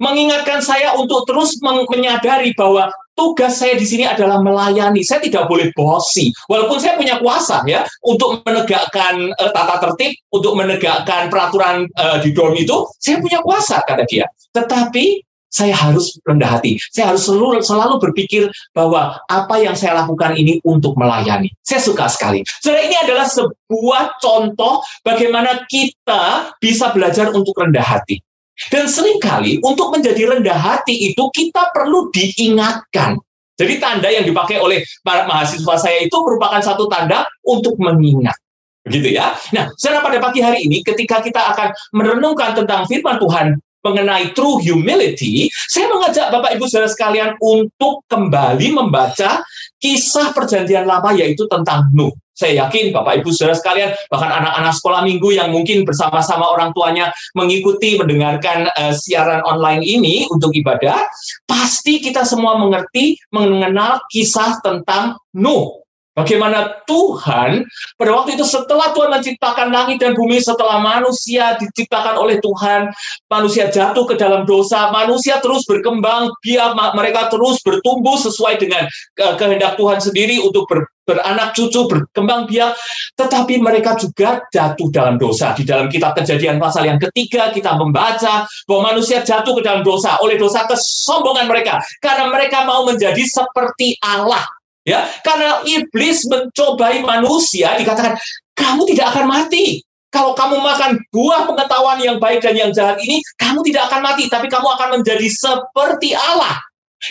mengingatkan 0.00 0.64
saya 0.64 0.96
untuk 0.96 1.26
terus 1.28 1.58
menyadari 1.60 2.54
bahwa 2.56 2.88
tugas 3.20 3.60
saya 3.60 3.76
di 3.76 3.84
sini 3.84 4.08
adalah 4.08 4.40
melayani. 4.40 5.04
Saya 5.04 5.20
tidak 5.20 5.44
boleh 5.44 5.68
bosi. 5.76 6.32
Walaupun 6.48 6.80
saya 6.80 6.96
punya 6.96 7.20
kuasa 7.20 7.60
ya 7.68 7.84
untuk 8.00 8.40
menegakkan 8.48 9.36
uh, 9.36 9.52
tata 9.52 9.76
tertib, 9.84 10.16
untuk 10.32 10.56
menegakkan 10.56 11.28
peraturan 11.28 11.84
uh, 12.00 12.16
di 12.24 12.32
dorm 12.32 12.56
itu, 12.56 12.88
saya 12.96 13.20
punya 13.20 13.44
kuasa 13.44 13.84
kata 13.84 14.08
dia. 14.08 14.24
Tetapi 14.56 15.20
saya 15.50 15.74
harus 15.74 16.16
rendah 16.22 16.46
hati. 16.56 16.78
Saya 16.94 17.12
harus 17.12 17.26
selalu, 17.26 17.60
selalu 17.60 17.98
berpikir 17.98 18.46
bahwa 18.70 19.18
apa 19.26 19.58
yang 19.58 19.74
saya 19.74 19.98
lakukan 19.98 20.38
ini 20.38 20.62
untuk 20.62 20.94
melayani. 20.94 21.50
Saya 21.60 21.82
suka 21.82 22.06
sekali. 22.06 22.46
Saudara, 22.62 22.86
ini 22.86 22.96
adalah 23.02 23.26
sebuah 23.26 24.22
contoh 24.22 24.80
bagaimana 25.02 25.66
kita 25.66 26.54
bisa 26.62 26.94
belajar 26.94 27.34
untuk 27.34 27.52
rendah 27.58 27.82
hati. 27.82 28.22
Dan 28.68 28.84
sering 28.84 29.16
kali 29.16 29.56
untuk 29.64 29.88
menjadi 29.96 30.36
rendah 30.36 30.58
hati 30.58 31.14
itu 31.14 31.24
kita 31.32 31.72
perlu 31.72 32.12
diingatkan. 32.12 33.16
Jadi 33.56 33.76
tanda 33.76 34.08
yang 34.08 34.24
dipakai 34.24 34.60
oleh 34.60 34.84
para 35.00 35.24
mahasiswa 35.24 35.76
saya 35.80 36.04
itu 36.04 36.16
merupakan 36.20 36.60
satu 36.60 36.88
tanda 36.88 37.24
untuk 37.44 37.80
mengingat. 37.80 38.36
Begitu 38.84 39.16
ya. 39.16 39.36
Nah, 39.52 39.68
secara 39.76 40.00
pada 40.00 40.16
pagi 40.20 40.40
hari 40.40 40.64
ini 40.64 40.80
ketika 40.80 41.20
kita 41.20 41.40
akan 41.52 41.68
merenungkan 41.92 42.56
tentang 42.56 42.88
firman 42.88 43.20
Tuhan 43.20 43.60
mengenai 43.80 44.32
true 44.36 44.60
humility, 44.60 45.48
saya 45.68 45.88
mengajak 45.88 46.32
Bapak 46.32 46.56
Ibu 46.56 46.64
Saudara 46.68 46.88
sekalian 46.88 47.36
untuk 47.40 48.04
kembali 48.08 48.76
membaca 48.76 49.44
kisah 49.80 50.32
perjanjian 50.36 50.84
lama 50.84 51.12
yaitu 51.16 51.44
tentang 51.48 51.88
Nuh. 51.92 52.12
Saya 52.40 52.64
yakin 52.64 52.96
Bapak 52.96 53.20
Ibu 53.20 53.36
Saudara 53.36 53.52
sekalian, 53.52 53.92
bahkan 54.08 54.32
anak-anak 54.32 54.72
sekolah 54.72 55.04
minggu 55.04 55.28
yang 55.36 55.52
mungkin 55.52 55.84
bersama-sama 55.84 56.48
orang 56.48 56.72
tuanya 56.72 57.12
mengikuti 57.36 58.00
mendengarkan 58.00 58.72
uh, 58.80 58.96
siaran 58.96 59.44
online 59.44 59.84
ini 59.84 60.24
untuk 60.32 60.56
ibadah, 60.56 61.04
pasti 61.44 62.00
kita 62.00 62.24
semua 62.24 62.56
mengerti 62.56 63.20
mengenal 63.28 64.00
kisah 64.08 64.56
tentang 64.64 65.20
Nuh. 65.36 65.84
Bagaimana 66.10 66.82
Tuhan 66.90 67.62
pada 67.94 68.10
waktu 68.10 68.34
itu 68.34 68.42
setelah 68.42 68.90
Tuhan 68.90 69.14
menciptakan 69.14 69.70
langit 69.70 70.02
dan 70.02 70.18
bumi, 70.18 70.42
setelah 70.42 70.82
manusia 70.82 71.54
diciptakan 71.54 72.18
oleh 72.18 72.42
Tuhan, 72.42 72.90
manusia 73.30 73.70
jatuh 73.70 74.04
ke 74.10 74.18
dalam 74.18 74.42
dosa, 74.42 74.90
manusia 74.90 75.38
terus 75.38 75.62
berkembang, 75.70 76.34
biar 76.42 76.74
mereka 76.98 77.30
terus 77.30 77.62
bertumbuh 77.62 78.18
sesuai 78.18 78.58
dengan 78.58 78.90
kehendak 79.14 79.78
Tuhan 79.78 80.02
sendiri 80.02 80.42
untuk 80.42 80.66
ber, 80.66 80.90
beranak 81.06 81.54
cucu, 81.54 81.86
berkembang 81.86 82.50
biak, 82.50 82.74
tetapi 83.14 83.62
mereka 83.62 83.94
juga 83.94 84.42
jatuh 84.50 84.90
dalam 84.90 85.14
dosa. 85.14 85.54
Di 85.54 85.62
dalam 85.62 85.86
kitab 85.86 86.18
kejadian 86.18 86.58
pasal 86.58 86.90
yang 86.90 86.98
ketiga, 86.98 87.54
kita 87.54 87.78
membaca 87.78 88.50
bahwa 88.66 88.94
manusia 88.94 89.22
jatuh 89.22 89.54
ke 89.54 89.62
dalam 89.62 89.86
dosa 89.86 90.18
oleh 90.26 90.34
dosa 90.34 90.66
kesombongan 90.66 91.46
mereka, 91.46 91.78
karena 92.02 92.26
mereka 92.34 92.66
mau 92.66 92.82
menjadi 92.82 93.22
seperti 93.22 93.94
Allah 94.02 94.42
Ya, 94.88 95.04
karena 95.20 95.60
iblis 95.68 96.24
mencobai 96.24 97.04
manusia 97.04 97.76
dikatakan 97.76 98.16
kamu 98.56 98.88
tidak 98.96 99.12
akan 99.12 99.26
mati. 99.28 99.84
Kalau 100.10 100.34
kamu 100.34 100.58
makan 100.58 100.98
buah 101.14 101.46
pengetahuan 101.46 102.02
yang 102.02 102.18
baik 102.18 102.42
dan 102.42 102.58
yang 102.58 102.74
jahat 102.74 102.98
ini, 102.98 103.22
kamu 103.38 103.62
tidak 103.62 103.86
akan 103.86 104.02
mati, 104.02 104.26
tapi 104.26 104.50
kamu 104.50 104.66
akan 104.66 104.98
menjadi 104.98 105.28
seperti 105.30 106.18
Allah. 106.18 106.58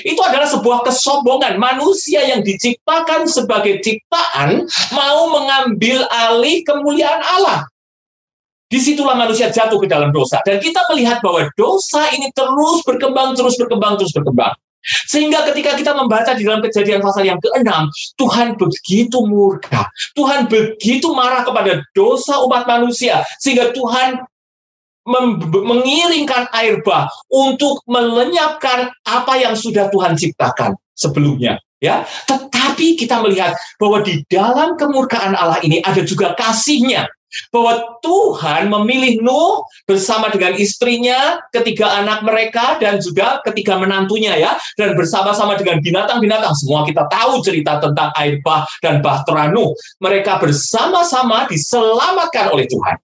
Itu 0.03 0.19
adalah 0.19 0.45
sebuah 0.45 0.83
kesombongan. 0.83 1.57
Manusia 1.57 2.21
yang 2.27 2.43
diciptakan 2.43 3.25
sebagai 3.25 3.81
ciptaan 3.81 4.67
mau 4.93 5.31
mengambil 5.31 6.05
alih 6.11 6.61
kemuliaan 6.61 7.23
Allah. 7.23 7.65
Di 8.69 8.77
situlah 8.77 9.17
manusia 9.17 9.49
jatuh 9.49 9.81
ke 9.81 9.89
dalam 9.89 10.13
dosa. 10.13 10.37
Dan 10.45 10.61
kita 10.61 10.85
melihat 10.93 11.23
bahwa 11.25 11.49
dosa 11.57 12.05
ini 12.13 12.29
terus 12.35 12.85
berkembang, 12.85 13.33
terus 13.33 13.57
berkembang, 13.57 13.97
terus 13.97 14.13
berkembang. 14.13 14.53
Sehingga 14.81 15.43
ketika 15.51 15.75
kita 15.75 15.91
membaca 15.91 16.31
di 16.33 16.47
dalam 16.47 16.63
kejadian 16.63 17.03
pasal 17.03 17.27
yang 17.27 17.39
keenam, 17.43 17.91
Tuhan 18.15 18.55
begitu 18.55 19.19
murka. 19.27 19.85
Tuhan 20.15 20.47
begitu 20.47 21.11
marah 21.11 21.43
kepada 21.43 21.83
dosa 21.91 22.39
umat 22.47 22.63
manusia. 22.65 23.21
Sehingga 23.43 23.75
Tuhan 23.75 24.23
mengiringkan 25.49 26.53
air 26.53 26.85
bah 26.85 27.09
untuk 27.33 27.81
melenyapkan 27.89 28.93
apa 29.09 29.33
yang 29.41 29.57
sudah 29.57 29.89
Tuhan 29.89 30.13
ciptakan 30.13 30.77
sebelumnya 30.93 31.57
ya 31.81 32.05
tetapi 32.29 32.99
kita 32.99 33.23
melihat 33.23 33.57
bahwa 33.81 34.03
di 34.05 34.21
dalam 34.29 34.77
kemurkaan 34.77 35.33
Allah 35.33 35.57
ini 35.65 35.81
ada 35.81 36.05
juga 36.05 36.37
kasihnya 36.37 37.09
bahwa 37.53 37.99
Tuhan 38.01 38.69
memilih 38.69 39.21
Nuh 39.21 39.65
bersama 39.85 40.29
dengan 40.33 40.57
istrinya, 40.57 41.41
ketiga 41.53 42.01
anak 42.01 42.25
mereka, 42.25 42.77
dan 42.81 42.97
juga 43.01 43.41
ketiga 43.45 43.77
menantunya 43.77 44.35
ya, 44.37 44.57
dan 44.75 44.93
bersama-sama 44.97 45.57
dengan 45.57 45.81
binatang-binatang. 45.81 46.53
Semua 46.57 46.85
kita 46.85 47.05
tahu 47.09 47.41
cerita 47.45 47.77
tentang 47.79 48.09
air 48.17 48.41
bah 48.41 48.65
dan 48.81 48.99
bahtera 48.99 49.49
Nuh. 49.53 49.73
Mereka 50.01 50.41
bersama-sama 50.41 51.45
diselamatkan 51.47 52.53
oleh 52.53 52.65
Tuhan. 52.69 52.97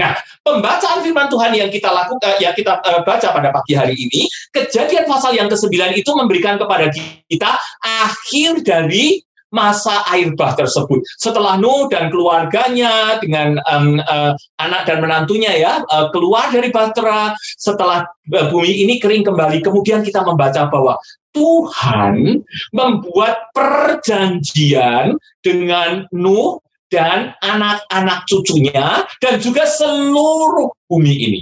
Nah, 0.00 0.16
pembacaan 0.40 1.04
firman 1.04 1.28
Tuhan 1.28 1.52
yang 1.52 1.68
kita 1.68 1.92
lakukan, 1.92 2.40
ya 2.40 2.56
kita 2.56 2.80
uh, 2.80 3.04
baca 3.04 3.28
pada 3.36 3.52
pagi 3.52 3.76
hari 3.76 3.92
ini, 3.92 4.24
kejadian 4.48 5.04
pasal 5.04 5.36
yang 5.36 5.52
ke-9 5.52 5.92
itu 5.92 6.10
memberikan 6.16 6.56
kepada 6.56 6.88
kita 7.28 7.52
akhir 7.84 8.64
dari 8.64 9.20
masa 9.50 10.02
air 10.10 10.32
bah 10.38 10.54
tersebut. 10.54 11.02
Setelah 11.18 11.58
Nuh 11.58 11.90
dan 11.90 12.10
keluarganya 12.10 13.18
dengan 13.18 13.58
um, 13.70 13.98
uh, 14.02 14.32
anak 14.62 14.86
dan 14.86 15.02
menantunya 15.02 15.52
ya 15.58 15.82
uh, 15.90 16.08
keluar 16.14 16.50
dari 16.54 16.70
Bahtera, 16.70 17.34
setelah 17.58 18.06
uh, 18.08 18.46
bumi 18.50 18.86
ini 18.86 18.98
kering 19.02 19.26
kembali, 19.26 19.62
kemudian 19.62 20.06
kita 20.06 20.22
membaca 20.22 20.70
bahwa 20.70 20.98
Tuhan 21.30 22.42
membuat 22.74 23.54
perjanjian 23.54 25.14
dengan 25.42 26.06
Nuh 26.10 26.58
dan 26.90 27.38
anak-anak 27.38 28.26
cucunya 28.26 29.06
dan 29.22 29.38
juga 29.38 29.62
seluruh 29.62 30.74
bumi 30.90 31.14
ini. 31.14 31.40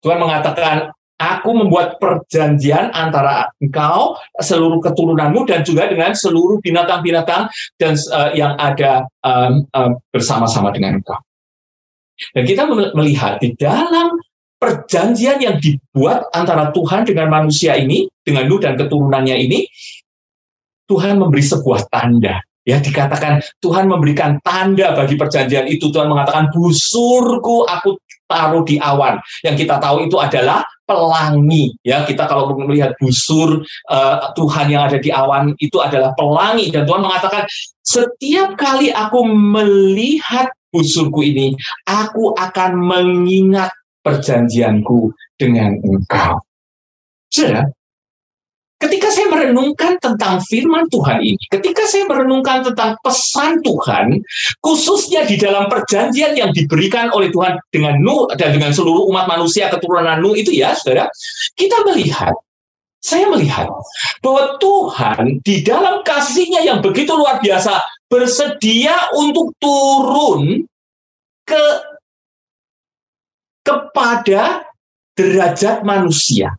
Tuhan 0.00 0.16
mengatakan, 0.16 0.95
aku 1.16 1.50
membuat 1.56 1.96
perjanjian 1.96 2.92
antara 2.92 3.48
engkau, 3.60 4.16
seluruh 4.36 4.80
keturunanmu, 4.84 5.48
dan 5.48 5.64
juga 5.64 5.88
dengan 5.88 6.12
seluruh 6.12 6.60
binatang-binatang 6.60 7.48
dan 7.80 7.96
uh, 8.12 8.30
yang 8.36 8.56
ada 8.60 9.08
um, 9.24 9.64
uh, 9.72 9.96
bersama-sama 10.12 10.72
dengan 10.72 11.00
engkau. 11.00 11.18
Dan 12.32 12.44
kita 12.48 12.64
melihat 12.96 13.36
di 13.40 13.52
dalam 13.56 14.16
perjanjian 14.56 15.36
yang 15.40 15.56
dibuat 15.60 16.32
antara 16.32 16.72
Tuhan 16.72 17.04
dengan 17.04 17.28
manusia 17.28 17.76
ini, 17.76 18.08
dengan 18.24 18.48
Nuh 18.48 18.60
dan 18.60 18.76
keturunannya 18.80 19.36
ini, 19.36 19.68
Tuhan 20.88 21.20
memberi 21.20 21.44
sebuah 21.44 21.92
tanda. 21.92 22.40
Ya 22.66 22.82
dikatakan 22.82 23.46
Tuhan 23.62 23.86
memberikan 23.86 24.42
tanda 24.42 24.90
bagi 24.98 25.14
perjanjian 25.14 25.70
itu. 25.70 25.86
Tuhan 25.94 26.10
mengatakan 26.10 26.50
busurku 26.50 27.62
aku 27.62 27.94
taruh 28.26 28.62
di 28.66 28.76
awan. 28.78 29.18
Yang 29.42 29.66
kita 29.66 29.78
tahu 29.78 30.06
itu 30.06 30.18
adalah 30.18 30.66
pelangi 30.86 31.74
ya 31.82 32.06
kita 32.06 32.30
kalau 32.30 32.54
melihat 32.54 32.94
busur 33.02 33.60
uh, 33.90 34.16
Tuhan 34.38 34.70
yang 34.70 34.86
ada 34.86 35.02
di 35.02 35.10
awan 35.10 35.52
itu 35.58 35.82
adalah 35.82 36.14
pelangi 36.14 36.70
dan 36.70 36.86
Tuhan 36.86 37.02
mengatakan 37.02 37.42
setiap 37.82 38.54
kali 38.54 38.94
aku 38.94 39.26
melihat 39.26 40.46
busurku 40.70 41.26
ini 41.26 41.58
aku 41.90 42.32
akan 42.38 42.78
mengingat 42.78 43.74
perjanjianku 44.06 45.10
dengan 45.34 45.74
engkau. 45.82 46.38
Sudah, 47.26 47.66
Ketika 48.76 49.08
saya 49.08 49.32
merenungkan 49.32 49.96
tentang 50.04 50.36
firman 50.44 50.84
Tuhan 50.92 51.24
ini, 51.24 51.40
ketika 51.48 51.88
saya 51.88 52.04
merenungkan 52.12 52.60
tentang 52.60 52.92
pesan 53.00 53.64
Tuhan, 53.64 54.20
khususnya 54.60 55.24
di 55.24 55.40
dalam 55.40 55.72
perjanjian 55.72 56.36
yang 56.36 56.52
diberikan 56.52 57.08
oleh 57.16 57.32
Tuhan 57.32 57.56
dengan 57.72 57.96
Nuh 58.04 58.28
dan 58.36 58.52
dengan 58.52 58.76
seluruh 58.76 59.08
umat 59.08 59.32
manusia 59.32 59.72
keturunan 59.72 60.20
Nuh 60.20 60.36
itu 60.36 60.52
ya, 60.52 60.76
saudara, 60.76 61.08
kita 61.56 61.88
melihat, 61.88 62.36
saya 63.00 63.32
melihat 63.32 63.64
bahwa 64.20 64.60
Tuhan 64.60 65.40
di 65.40 65.64
dalam 65.64 66.04
kasihnya 66.04 66.60
yang 66.68 66.84
begitu 66.84 67.16
luar 67.16 67.40
biasa 67.40 67.80
bersedia 68.12 68.92
untuk 69.16 69.56
turun 69.56 70.68
ke 71.48 71.64
kepada 73.64 74.68
derajat 75.16 75.80
manusia 75.80 76.52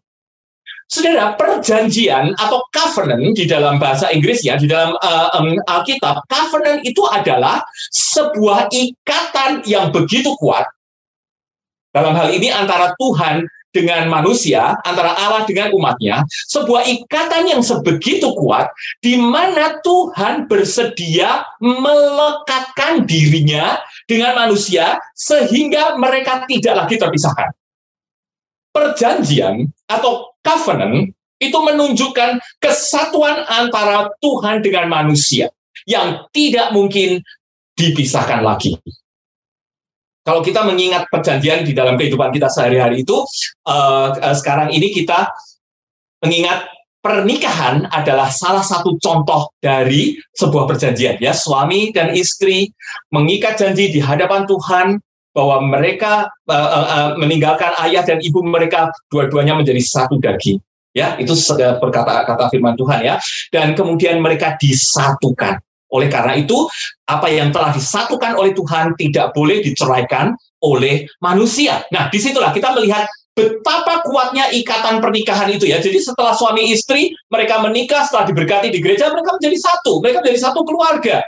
Saudara, 0.87 1.35
perjanjian 1.35 2.31
atau 2.39 2.63
covenant 2.71 3.35
di 3.35 3.43
dalam 3.43 3.75
bahasa 3.75 4.07
Inggris 4.07 4.39
ya, 4.39 4.55
di 4.55 4.71
dalam 4.71 4.95
uh, 4.95 5.27
um, 5.35 5.59
Alkitab, 5.67 6.23
covenant 6.31 6.79
itu 6.87 7.03
adalah 7.11 7.59
sebuah 7.91 8.71
ikatan 8.71 9.67
yang 9.67 9.91
begitu 9.91 10.31
kuat. 10.39 10.63
Dalam 11.91 12.15
hal 12.15 12.31
ini 12.31 12.47
antara 12.47 12.95
Tuhan 12.95 13.43
dengan 13.75 14.07
manusia, 14.07 14.79
antara 14.87 15.11
Allah 15.11 15.43
dengan 15.43 15.75
umatnya, 15.75 16.23
sebuah 16.47 16.87
ikatan 16.87 17.51
yang 17.51 17.59
sebegitu 17.59 18.31
kuat, 18.39 18.71
di 19.03 19.19
mana 19.19 19.83
Tuhan 19.83 20.47
bersedia 20.47 21.43
melekatkan 21.59 23.03
dirinya 23.03 23.75
dengan 24.07 24.39
manusia, 24.39 25.03
sehingga 25.19 25.99
mereka 25.99 26.47
tidak 26.47 26.87
lagi 26.87 26.95
terpisahkan. 26.95 27.51
Perjanjian 28.71 29.67
atau 29.87 30.35
covenant 30.43 31.11
itu 31.37 31.57
menunjukkan 31.57 32.41
kesatuan 32.57 33.45
antara 33.45 34.09
Tuhan 34.19 34.65
dengan 34.65 34.89
manusia 34.89 35.53
yang 35.85 36.25
tidak 36.33 36.73
mungkin 36.73 37.21
dipisahkan 37.77 38.41
lagi. 38.41 38.75
Kalau 40.25 40.43
kita 40.43 40.67
mengingat 40.67 41.07
perjanjian 41.07 41.63
di 41.63 41.71
dalam 41.71 41.95
kehidupan 41.95 42.35
kita 42.35 42.51
sehari-hari 42.51 43.07
itu, 43.07 43.23
uh, 43.63 44.11
uh, 44.11 44.35
sekarang 44.35 44.75
ini 44.75 44.91
kita 44.91 45.31
mengingat 46.19 46.67
pernikahan 46.99 47.87
adalah 47.87 48.27
salah 48.27 48.65
satu 48.65 48.99
contoh 48.99 49.55
dari 49.63 50.19
sebuah 50.35 50.67
perjanjian 50.67 51.21
ya 51.23 51.31
suami 51.31 51.95
dan 51.95 52.11
istri 52.11 52.67
mengikat 53.15 53.55
janji 53.55 53.93
di 53.93 54.03
hadapan 54.03 54.43
Tuhan 54.43 54.99
bahwa 55.37 55.61
mereka 55.61 56.33
uh, 56.49 56.69
uh, 56.73 57.09
meninggalkan 57.21 57.69
ayah 57.85 58.01
dan 58.01 58.17
ibu 58.25 58.41
mereka 58.41 58.89
dua-duanya 59.13 59.53
menjadi 59.53 59.77
satu 59.85 60.17
daging. 60.17 60.57
Ya 60.97 61.13
itu 61.21 61.37
perkata 61.77 62.25
kata 62.25 62.49
firman 62.49 62.73
Tuhan 62.73 63.05
ya. 63.05 63.21
Dan 63.53 63.77
kemudian 63.77 64.17
mereka 64.17 64.57
disatukan. 64.57 65.61
Oleh 65.93 66.09
karena 66.09 66.33
itu 66.35 66.65
apa 67.05 67.29
yang 67.29 67.53
telah 67.53 67.69
disatukan 67.69 68.33
oleh 68.33 68.57
Tuhan 68.57 68.97
tidak 68.97 69.37
boleh 69.37 69.61
diceraikan 69.61 70.33
oleh 70.65 71.05
manusia. 71.21 71.85
Nah 71.93 72.09
di 72.09 72.17
situlah 72.17 72.49
kita 72.49 72.73
melihat 72.73 73.05
betapa 73.37 74.01
kuatnya 74.01 74.49
ikatan 74.49 74.97
pernikahan 74.97 75.53
itu 75.53 75.69
ya. 75.69 75.77
Jadi 75.77 76.01
setelah 76.01 76.33
suami 76.33 76.73
istri 76.73 77.13
mereka 77.29 77.61
menikah 77.61 78.01
setelah 78.09 78.25
diberkati 78.33 78.73
di 78.73 78.81
gereja 78.81 79.13
mereka 79.13 79.37
menjadi 79.37 79.57
satu. 79.61 80.01
Mereka 80.01 80.25
menjadi 80.25 80.39
satu 80.49 80.65
keluarga 80.65 81.21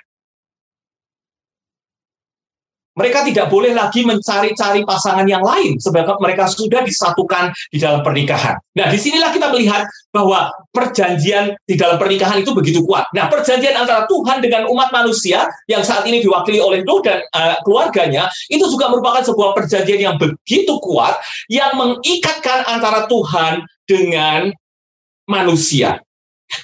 Mereka 3.00 3.24
tidak 3.32 3.48
boleh 3.48 3.72
lagi 3.72 4.04
mencari-cari 4.04 4.84
pasangan 4.84 5.24
yang 5.24 5.40
lain 5.40 5.80
sebab 5.80 6.20
mereka 6.20 6.52
sudah 6.52 6.84
disatukan 6.84 7.56
di 7.72 7.80
dalam 7.80 8.04
pernikahan. 8.04 8.60
Nah, 8.76 8.92
di 8.92 9.00
sinilah 9.00 9.32
kita 9.32 9.48
melihat 9.56 9.88
bahwa 10.12 10.52
perjanjian 10.76 11.56
di 11.64 11.80
dalam 11.80 11.96
pernikahan 11.96 12.44
itu 12.44 12.52
begitu 12.52 12.84
kuat. 12.84 13.08
Nah, 13.16 13.32
perjanjian 13.32 13.80
antara 13.80 14.04
Tuhan 14.12 14.44
dengan 14.44 14.68
umat 14.68 14.92
manusia 14.92 15.48
yang 15.72 15.80
saat 15.88 16.04
ini 16.12 16.20
diwakili 16.20 16.60
oleh 16.60 16.84
Nuh 16.84 17.00
dan 17.00 17.24
uh, 17.32 17.56
keluarganya 17.64 18.28
itu 18.52 18.68
juga 18.68 18.92
merupakan 18.92 19.24
sebuah 19.24 19.56
perjanjian 19.56 20.02
yang 20.04 20.16
begitu 20.20 20.76
kuat 20.84 21.16
yang 21.48 21.80
mengikatkan 21.80 22.68
antara 22.68 23.08
Tuhan 23.08 23.64
dengan 23.88 24.52
manusia. 25.30 26.04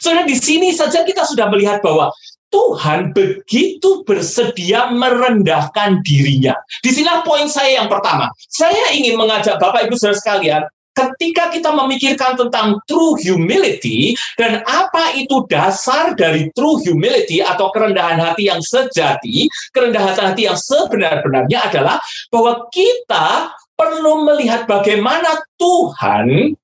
Soalnya 0.02 0.26
di 0.26 0.34
sini 0.34 0.74
saja 0.74 1.06
kita 1.06 1.22
sudah 1.22 1.46
melihat 1.54 1.78
bahwa 1.86 2.10
Tuhan 2.56 3.12
begitu 3.12 4.08
bersedia 4.08 4.88
merendahkan 4.96 6.00
dirinya. 6.08 6.56
Di 6.80 6.96
sini 6.96 7.12
poin 7.28 7.52
saya 7.52 7.84
yang 7.84 7.92
pertama. 7.92 8.32
Saya 8.48 8.96
ingin 8.96 9.20
mengajak 9.20 9.60
Bapak 9.60 9.92
Ibu 9.92 10.00
Saudara 10.00 10.16
sekalian, 10.16 10.64
ketika 10.96 11.52
kita 11.52 11.76
memikirkan 11.76 12.40
tentang 12.40 12.80
true 12.88 13.20
humility 13.20 14.16
dan 14.40 14.64
apa 14.64 15.20
itu 15.20 15.44
dasar 15.52 16.16
dari 16.16 16.48
true 16.56 16.80
humility 16.80 17.44
atau 17.44 17.68
kerendahan 17.76 18.24
hati 18.24 18.48
yang 18.48 18.64
sejati, 18.64 19.52
kerendahan 19.76 20.16
hati 20.16 20.48
yang 20.48 20.56
sebenar-benarnya 20.56 21.60
adalah 21.68 22.00
bahwa 22.32 22.72
kita 22.72 23.52
perlu 23.76 24.24
melihat 24.24 24.64
bagaimana 24.64 25.44
Tuhan 25.60 26.56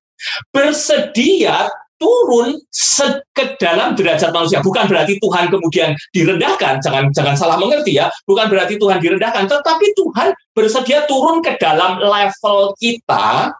bersedia 0.48 1.68
turun 2.02 2.58
ke 3.30 3.44
dalam 3.62 3.94
derajat 3.94 4.34
manusia. 4.34 4.58
Bukan 4.58 4.90
berarti 4.90 5.22
Tuhan 5.22 5.46
kemudian 5.54 5.94
direndahkan, 6.10 6.82
jangan 6.82 7.14
jangan 7.14 7.38
salah 7.38 7.54
mengerti 7.62 7.94
ya. 8.02 8.10
Bukan 8.26 8.50
berarti 8.50 8.74
Tuhan 8.82 8.98
direndahkan, 8.98 9.46
tetapi 9.46 9.86
Tuhan 9.94 10.34
bersedia 10.58 11.06
turun 11.06 11.38
ke 11.46 11.54
dalam 11.62 12.02
level 12.02 12.74
kita 12.82 13.54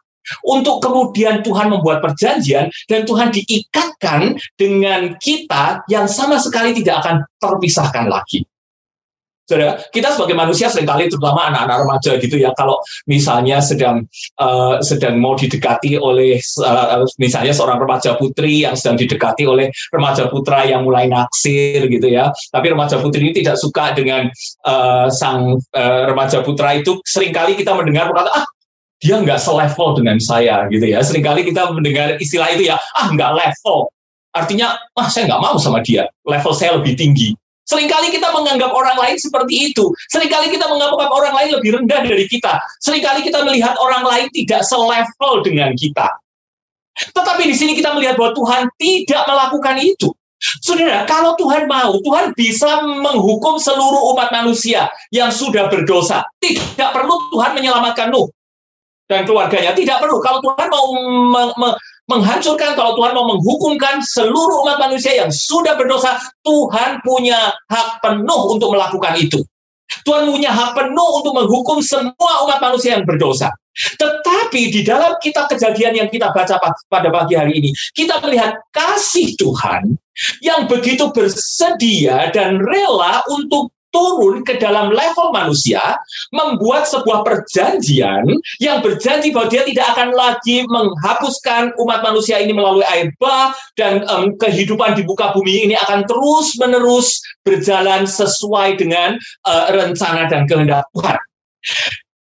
untuk 0.47 0.83
kemudian 0.83 1.43
Tuhan 1.43 1.71
membuat 1.71 2.03
perjanjian 2.03 2.71
dan 2.87 3.01
Tuhan 3.07 3.35
diikatkan 3.35 4.39
dengan 4.59 5.15
kita 5.19 5.83
yang 5.91 6.07
sama 6.07 6.39
sekali 6.39 6.75
tidak 6.79 7.07
akan 7.07 7.17
terpisahkan 7.39 8.07
lagi. 8.11 8.47
Saudara, 9.53 9.77
kita 9.93 10.17
sebagai 10.17 10.33
manusia 10.33 10.73
sering 10.73 10.89
kali 10.89 11.13
terutama 11.13 11.53
anak-anak 11.53 11.85
remaja 11.85 12.11
gitu 12.17 12.41
ya, 12.41 12.57
kalau 12.57 12.81
misalnya 13.05 13.61
sedang 13.61 14.09
uh, 14.41 14.81
sedang 14.81 15.21
mau 15.21 15.37
didekati 15.37 16.01
oleh 16.01 16.41
uh, 16.65 17.05
misalnya 17.21 17.53
seorang 17.53 17.77
remaja 17.77 18.17
putri 18.17 18.65
yang 18.65 18.73
sedang 18.73 18.97
didekati 18.97 19.45
oleh 19.45 19.69
remaja 19.93 20.33
putra 20.33 20.65
yang 20.65 20.89
mulai 20.89 21.05
naksir 21.05 21.85
gitu 21.85 22.09
ya, 22.09 22.33
tapi 22.49 22.73
remaja 22.73 22.97
putri 22.97 23.29
ini 23.29 23.37
tidak 23.37 23.61
suka 23.61 23.93
dengan 23.93 24.33
uh, 24.65 25.13
sang 25.13 25.61
uh, 25.77 26.03
remaja 26.09 26.41
putra 26.41 26.81
itu. 26.81 26.97
Seringkali 27.05 27.61
kita 27.61 27.77
mendengar 27.77 28.09
berkata 28.09 28.33
ah 28.33 28.49
dia 29.05 29.21
nggak 29.21 29.37
selevel 29.37 30.01
dengan 30.01 30.17
saya 30.17 30.65
gitu 30.73 30.89
ya, 30.89 31.05
sering 31.05 31.29
kali 31.29 31.45
kita 31.45 31.69
mendengar 31.77 32.17
istilah 32.17 32.49
itu 32.57 32.73
ya 32.73 32.81
ah 32.97 33.13
nggak 33.13 33.37
level, 33.37 33.93
artinya 34.33 34.81
ah 34.97 35.13
saya 35.13 35.29
nggak 35.29 35.43
mau 35.45 35.61
sama 35.61 35.85
dia, 35.85 36.09
level 36.25 36.57
saya 36.57 36.81
lebih 36.81 36.97
tinggi. 36.97 37.37
Seringkali 37.63 38.11
kita 38.11 38.35
menganggap 38.35 38.75
orang 38.75 38.99
lain 38.99 39.17
seperti 39.19 39.71
itu. 39.71 39.95
Seringkali 40.11 40.51
kita 40.51 40.67
menganggap 40.67 41.11
orang 41.11 41.35
lain 41.35 41.51
lebih 41.59 41.79
rendah 41.79 42.03
dari 42.03 42.27
kita. 42.27 42.59
Seringkali 42.83 43.23
kita 43.23 43.47
melihat 43.47 43.79
orang 43.79 44.03
lain 44.03 44.27
tidak 44.35 44.67
selevel 44.67 45.47
dengan 45.47 45.71
kita. 45.79 46.11
Tetapi 46.93 47.49
di 47.49 47.55
sini 47.57 47.73
kita 47.79 47.95
melihat 47.95 48.19
bahwa 48.19 48.35
Tuhan 48.37 48.63
tidak 48.77 49.23
melakukan 49.25 49.77
itu. 49.81 50.11
Saudara, 50.59 51.07
kalau 51.07 51.39
Tuhan 51.39 51.71
mau, 51.71 52.03
Tuhan 52.03 52.35
bisa 52.35 52.83
menghukum 52.83 53.63
seluruh 53.63 54.11
umat 54.11 54.35
manusia 54.35 54.91
yang 55.15 55.31
sudah 55.31 55.71
berdosa. 55.71 56.27
Tidak 56.43 56.91
perlu 56.91 57.31
Tuhan 57.31 57.55
menyelamatkan 57.55 58.11
Nuh 58.11 58.27
dan 59.07 59.23
keluarganya. 59.23 59.71
Tidak 59.71 60.03
perlu. 60.03 60.19
Kalau 60.19 60.43
Tuhan 60.43 60.67
mau 60.67 60.87
menghancurkan, 62.13 62.77
kalau 62.77 62.93
Tuhan 62.99 63.17
mau 63.17 63.27
menghukumkan 63.33 64.05
seluruh 64.05 64.69
umat 64.69 64.77
manusia 64.77 65.17
yang 65.17 65.33
sudah 65.33 65.75
berdosa, 65.75 66.21
Tuhan 66.45 67.01
punya 67.01 67.53
hak 67.73 68.05
penuh 68.05 68.43
untuk 68.53 68.77
melakukan 68.77 69.17
itu. 69.17 69.41
Tuhan 70.05 70.25
punya 70.25 70.53
hak 70.53 70.73
penuh 70.73 71.09
untuk 71.21 71.33
menghukum 71.37 71.85
semua 71.85 72.33
umat 72.49 72.59
manusia 72.61 72.97
yang 72.97 73.05
berdosa. 73.05 73.53
Tetapi 73.73 74.69
di 74.69 74.81
dalam 74.85 75.17
kitab 75.21 75.49
kejadian 75.49 75.97
yang 75.97 76.09
kita 76.13 76.29
baca 76.33 76.61
pada 76.93 77.09
pagi 77.09 77.35
hari 77.37 77.57
ini, 77.57 77.71
kita 77.97 78.21
melihat 78.21 78.61
kasih 78.73 79.33
Tuhan 79.41 79.97
yang 80.45 80.69
begitu 80.69 81.09
bersedia 81.09 82.29
dan 82.37 82.61
rela 82.61 83.25
untuk 83.33 83.73
turun 83.93 84.43
ke 84.43 84.59
dalam 84.59 84.91
level 84.91 85.31
manusia, 85.31 86.01
membuat 86.33 86.89
sebuah 86.89 87.23
perjanjian 87.23 88.25
yang 88.59 88.81
berjanji 88.81 89.31
bahwa 89.31 89.53
dia 89.53 89.63
tidak 89.69 89.87
akan 89.95 90.11
lagi 90.17 90.65
menghapuskan 90.67 91.77
umat 91.79 92.01
manusia 92.03 92.41
ini 92.41 92.57
melalui 92.57 92.83
air 92.89 93.13
bah 93.21 93.53
dan 93.77 94.03
um, 94.09 94.35
kehidupan 94.41 94.97
di 94.97 95.05
muka 95.05 95.31
bumi 95.37 95.71
ini 95.71 95.75
akan 95.87 96.09
terus 96.09 96.57
menerus 96.59 97.21
berjalan 97.45 98.09
sesuai 98.09 98.81
dengan 98.81 99.21
uh, 99.47 99.71
rencana 99.71 100.27
dan 100.27 100.49
kehendak 100.49 100.89
Tuhan. 100.97 101.21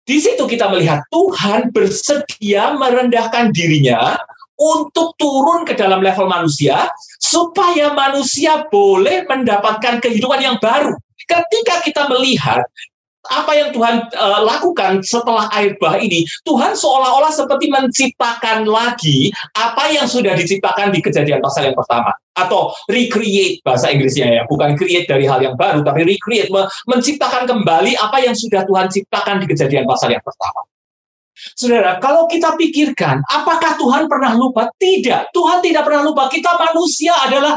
Di 0.09 0.16
situ 0.16 0.49
kita 0.49 0.73
melihat 0.73 1.05
Tuhan 1.12 1.68
bersedia 1.68 2.73
merendahkan 2.81 3.53
dirinya 3.53 4.16
untuk 4.57 5.12
turun 5.21 5.68
ke 5.68 5.77
dalam 5.77 6.01
level 6.01 6.25
manusia 6.33 6.88
supaya 7.21 7.92
manusia 7.92 8.64
boleh 8.73 9.29
mendapatkan 9.29 10.01
kehidupan 10.01 10.40
yang 10.40 10.57
baru. 10.57 10.97
Ketika 11.29 11.85
kita 11.85 12.03
melihat 12.09 12.64
apa 13.29 13.53
yang 13.55 13.69
Tuhan 13.71 14.09
uh, 14.17 14.41
lakukan 14.45 15.05
setelah 15.05 15.49
air 15.53 15.77
bah 15.77 16.01
ini, 16.01 16.25
Tuhan 16.45 16.73
seolah-olah 16.75 17.33
seperti 17.33 17.69
menciptakan 17.69 18.64
lagi 18.64 19.29
apa 19.57 19.93
yang 19.93 20.09
sudah 20.09 20.33
diciptakan 20.35 20.91
di 20.91 21.05
kejadian 21.05 21.45
pasal 21.45 21.69
yang 21.69 21.77
pertama. 21.77 22.12
Atau 22.38 22.71
recreate 22.87 23.59
bahasa 23.67 23.91
Inggrisnya 23.91 24.31
ya, 24.31 24.43
bukan 24.47 24.79
create 24.79 25.11
dari 25.11 25.27
hal 25.27 25.43
yang 25.43 25.59
baru, 25.59 25.83
tapi 25.83 26.07
recreate, 26.07 26.49
menciptakan 26.87 27.51
kembali 27.51 27.99
apa 27.99 28.23
yang 28.23 28.33
sudah 28.33 28.62
Tuhan 28.62 28.87
ciptakan 28.88 29.43
di 29.43 29.47
kejadian 29.51 29.85
pasal 29.85 30.14
yang 30.14 30.23
pertama. 30.23 30.62
Saudara, 31.55 32.03
kalau 32.03 32.27
kita 32.27 32.59
pikirkan, 32.59 33.23
apakah 33.31 33.79
Tuhan 33.79 34.11
pernah 34.11 34.35
lupa? 34.35 34.67
Tidak, 34.75 35.31
Tuhan 35.31 35.62
tidak 35.62 35.87
pernah 35.87 36.03
lupa. 36.03 36.27
Kita 36.27 36.59
manusia 36.59 37.14
adalah 37.14 37.55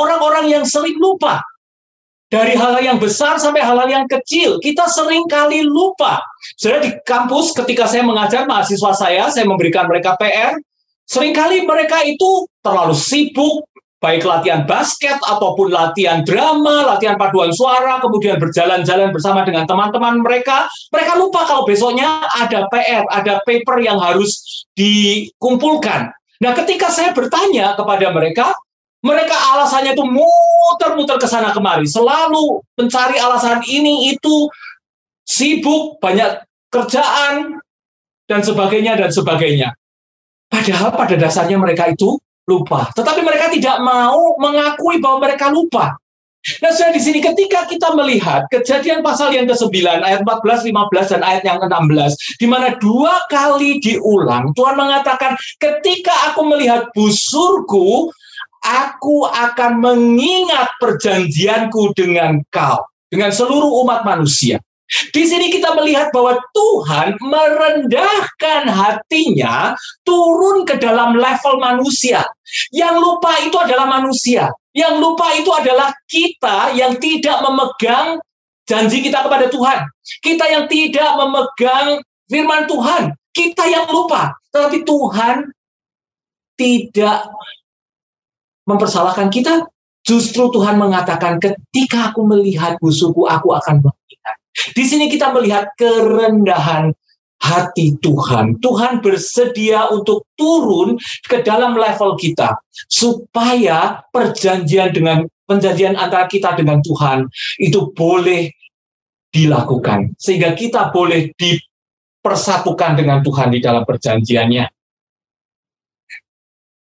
orang-orang 0.00 0.48
yang 0.48 0.64
sering 0.64 0.96
lupa 0.96 1.44
dari 2.30 2.54
hal-hal 2.54 2.94
yang 2.94 2.98
besar 3.02 3.36
sampai 3.42 3.60
hal-hal 3.60 3.90
yang 3.90 4.06
kecil. 4.06 4.62
Kita 4.62 4.86
sering 4.86 5.26
kali 5.26 5.66
lupa. 5.66 6.22
Saya 6.54 6.78
di 6.78 6.94
kampus 7.02 7.52
ketika 7.58 7.90
saya 7.90 8.06
mengajar 8.06 8.46
mahasiswa 8.46 8.94
saya, 8.94 9.28
saya 9.34 9.44
memberikan 9.44 9.90
mereka 9.90 10.14
PR, 10.16 10.54
sering 11.04 11.34
kali 11.34 11.66
mereka 11.66 12.00
itu 12.06 12.46
terlalu 12.62 12.94
sibuk, 12.94 13.66
baik 14.00 14.24
latihan 14.24 14.64
basket 14.64 15.18
ataupun 15.26 15.74
latihan 15.74 16.22
drama, 16.24 16.96
latihan 16.96 17.18
paduan 17.18 17.50
suara, 17.52 17.98
kemudian 17.98 18.38
berjalan-jalan 18.38 19.10
bersama 19.10 19.42
dengan 19.42 19.66
teman-teman 19.66 20.22
mereka. 20.22 20.70
Mereka 20.94 21.18
lupa 21.18 21.44
kalau 21.44 21.66
besoknya 21.66 22.24
ada 22.30 22.64
PR, 22.70 23.04
ada 23.10 23.42
paper 23.42 23.82
yang 23.82 23.98
harus 23.98 24.64
dikumpulkan. 24.78 26.14
Nah, 26.40 26.52
ketika 26.56 26.88
saya 26.88 27.12
bertanya 27.12 27.76
kepada 27.76 28.08
mereka, 28.14 28.56
mereka 29.00 29.36
alasannya 29.56 29.96
itu 29.96 30.04
muter-muter 30.04 31.16
ke 31.16 31.24
sana 31.24 31.56
kemari, 31.56 31.88
selalu 31.88 32.60
mencari 32.76 33.16
alasan 33.16 33.64
ini 33.64 34.12
itu 34.12 34.48
sibuk, 35.24 35.96
banyak 36.04 36.44
kerjaan 36.68 37.58
dan 38.28 38.40
sebagainya 38.44 39.00
dan 39.00 39.10
sebagainya. 39.10 39.72
Padahal 40.50 40.92
pada 40.92 41.14
dasarnya 41.16 41.56
mereka 41.56 41.88
itu 41.88 42.18
lupa. 42.50 42.90
Tetapi 42.92 43.20
mereka 43.22 43.48
tidak 43.54 43.78
mau 43.80 44.34
mengakui 44.36 44.98
bahwa 44.98 45.30
mereka 45.30 45.48
lupa. 45.48 45.94
Nah, 46.64 46.72
saya 46.72 46.88
di 46.88 47.04
sini 47.04 47.20
ketika 47.20 47.68
kita 47.68 47.92
melihat 47.92 48.48
kejadian 48.48 49.04
pasal 49.04 49.28
yang 49.28 49.44
ke-9 49.44 49.76
ayat 50.00 50.24
14, 50.24 50.72
15 50.72 51.12
dan 51.12 51.20
ayat 51.20 51.44
yang 51.44 51.60
ke-16 51.60 52.16
di 52.40 52.46
mana 52.48 52.72
dua 52.80 53.28
kali 53.28 53.76
diulang 53.76 54.48
Tuhan 54.56 54.72
mengatakan 54.72 55.36
ketika 55.60 56.32
aku 56.32 56.48
melihat 56.48 56.88
busurku 56.96 58.08
aku 58.64 59.26
akan 59.26 59.80
mengingat 59.80 60.68
perjanjianku 60.78 61.96
dengan 61.96 62.40
kau, 62.52 62.84
dengan 63.08 63.32
seluruh 63.32 63.84
umat 63.84 64.04
manusia. 64.04 64.60
Di 65.14 65.22
sini 65.22 65.54
kita 65.54 65.78
melihat 65.78 66.10
bahwa 66.10 66.34
Tuhan 66.50 67.14
merendahkan 67.22 68.66
hatinya 68.66 69.78
turun 70.02 70.66
ke 70.66 70.82
dalam 70.82 71.14
level 71.14 71.62
manusia. 71.62 72.26
Yang 72.74 72.98
lupa 72.98 73.38
itu 73.38 73.54
adalah 73.54 73.86
manusia. 73.86 74.50
Yang 74.74 74.94
lupa 74.98 75.30
itu 75.38 75.50
adalah 75.54 75.94
kita 76.10 76.74
yang 76.74 76.98
tidak 76.98 77.38
memegang 77.38 78.18
janji 78.66 78.98
kita 79.06 79.22
kepada 79.22 79.46
Tuhan. 79.46 79.86
Kita 80.26 80.44
yang 80.50 80.66
tidak 80.66 81.10
memegang 81.22 82.02
firman 82.26 82.66
Tuhan. 82.66 83.14
Kita 83.30 83.70
yang 83.70 83.86
lupa. 83.94 84.34
Tetapi 84.50 84.82
Tuhan 84.82 85.54
tidak 86.58 87.30
mempersalahkan 88.70 89.28
kita. 89.28 89.66
Justru 90.00 90.48
Tuhan 90.48 90.80
mengatakan 90.80 91.36
ketika 91.36 92.14
aku 92.14 92.24
melihat 92.24 92.80
musuhku, 92.80 93.28
aku 93.28 93.52
akan 93.52 93.84
mengingat. 93.84 94.36
Di 94.72 94.84
sini 94.88 95.12
kita 95.12 95.28
melihat 95.34 95.68
kerendahan 95.76 96.96
hati 97.40 97.96
Tuhan. 98.00 98.60
Tuhan 98.60 99.00
bersedia 99.00 99.88
untuk 99.88 100.28
turun 100.36 101.00
ke 101.24 101.40
dalam 101.40 101.74
level 101.74 102.14
kita 102.20 102.56
supaya 102.88 104.04
perjanjian 104.12 104.92
dengan 104.92 105.24
perjanjian 105.48 105.96
antara 105.96 106.28
kita 106.28 106.54
dengan 106.54 106.84
Tuhan 106.84 107.26
itu 107.58 107.90
boleh 107.96 108.52
dilakukan 109.32 110.14
sehingga 110.20 110.52
kita 110.54 110.92
boleh 110.92 111.32
dipersatukan 111.34 113.00
dengan 113.00 113.24
Tuhan 113.24 113.50
di 113.50 113.58
dalam 113.58 113.82
perjanjiannya. 113.88 114.79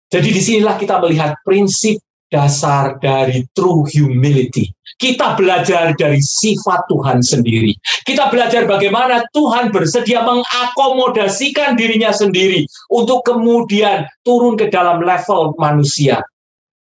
Jadi 0.10 0.28
di 0.34 0.42
sinilah 0.42 0.76
kita 0.76 0.98
melihat 1.06 1.38
prinsip 1.46 2.02
dasar 2.30 2.98
dari 3.02 3.46
true 3.54 3.86
humility. 3.90 4.70
Kita 5.00 5.38
belajar 5.38 5.96
dari 5.96 6.20
sifat 6.20 6.90
Tuhan 6.92 7.24
sendiri. 7.24 7.72
Kita 8.04 8.28
belajar 8.28 8.68
bagaimana 8.68 9.24
Tuhan 9.32 9.72
bersedia 9.72 10.26
mengakomodasikan 10.28 11.80
dirinya 11.80 12.12
sendiri 12.12 12.68
untuk 12.92 13.24
kemudian 13.24 14.06
turun 14.28 14.60
ke 14.60 14.68
dalam 14.68 15.00
level 15.00 15.56
manusia. 15.56 16.20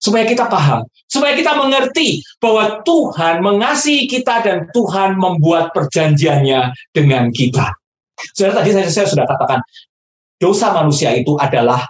Supaya 0.01 0.25
kita 0.25 0.49
paham, 0.49 0.89
supaya 1.07 1.37
kita 1.37 1.55
mengerti 1.61 2.25
bahwa 2.41 2.81
Tuhan 2.83 3.45
mengasihi 3.45 4.09
kita 4.09 4.41
dan 4.43 4.59
Tuhan 4.73 5.21
membuat 5.21 5.77
perjanjiannya 5.77 6.73
dengan 6.97 7.29
kita. 7.29 7.77
Saudara, 8.33 8.65
tadi 8.65 8.73
saya, 8.75 8.89
saya 8.89 9.07
sudah 9.13 9.29
katakan, 9.29 9.61
dosa 10.41 10.73
manusia 10.73 11.13
itu 11.13 11.37
adalah 11.37 11.85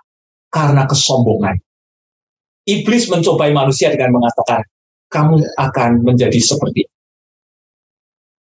karena 0.51 0.85
kesombongan 0.85 1.57
iblis 2.71 3.09
mencobai 3.11 3.51
manusia 3.51 3.91
dengan 3.91 4.21
mengatakan, 4.21 4.63
kamu 5.11 5.43
akan 5.59 5.91
menjadi 6.07 6.39
seperti 6.39 6.87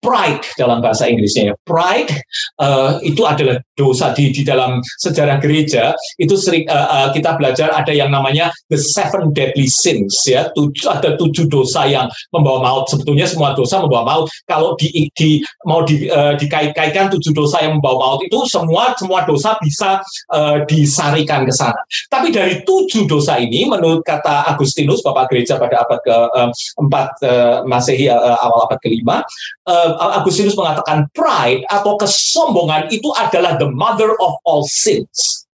pride 0.01 0.45
dalam 0.57 0.81
bahasa 0.81 1.05
Inggrisnya 1.05 1.53
ya. 1.53 1.55
Pride 1.61 2.09
uh, 2.57 2.97
itu 3.05 3.21
adalah 3.25 3.61
dosa 3.81 4.13
di 4.13 4.29
di 4.29 4.45
dalam 4.45 4.77
sejarah 5.01 5.41
gereja 5.41 5.97
itu 6.21 6.37
sering 6.37 6.69
uh, 6.69 6.87
uh, 6.93 7.07
kita 7.09 7.33
belajar 7.41 7.73
ada 7.73 7.89
yang 7.89 8.13
namanya 8.13 8.53
the 8.69 8.77
seven 8.77 9.33
deadly 9.33 9.65
sins 9.65 10.13
ya. 10.29 10.53
Tujuh, 10.53 10.85
ada 10.85 11.17
tujuh 11.17 11.49
dosa 11.49 11.89
yang 11.89 12.05
membawa 12.29 12.61
maut. 12.61 12.85
Sebetulnya 12.93 13.25
semua 13.25 13.57
dosa 13.57 13.81
membawa 13.81 14.05
maut. 14.05 14.25
Kalau 14.45 14.77
di, 14.77 15.09
di 15.17 15.41
mau 15.65 15.81
di, 15.81 16.05
uh, 16.05 16.37
dikait-kaitkan 16.37 17.09
tujuh 17.17 17.33
dosa 17.33 17.65
yang 17.65 17.81
membawa 17.81 18.13
maut 18.13 18.21
itu 18.21 18.37
semua 18.45 18.93
semua 19.01 19.25
dosa 19.25 19.57
bisa 19.57 20.05
uh, 20.29 20.61
disarikan 20.69 21.49
ke 21.49 21.53
sana. 21.55 21.81
Tapi 22.13 22.29
dari 22.29 22.61
tujuh 22.61 23.09
dosa 23.09 23.41
ini 23.41 23.65
menurut 23.65 24.05
kata 24.05 24.45
Agustinus 24.51 25.01
Bapak 25.01 25.33
Gereja 25.33 25.57
pada 25.57 25.81
abad 25.81 25.99
keempat 26.03 27.09
uh, 27.23 27.27
uh, 27.31 27.57
Masehi 27.63 28.11
uh, 28.11 28.37
awal 28.43 28.67
abad 28.67 28.79
kelima 28.83 29.23
uh, 29.65 30.19
Agustinus 30.19 30.57
mengatakan 30.59 31.07
pride 31.15 31.63
atau 31.71 31.95
kesombongan 31.95 32.91
itu 32.91 33.07
adalah 33.15 33.55
the 33.55 33.67
mother 33.71 34.13
of 34.19 34.35
all 34.43 34.67
sins. 34.67 35.47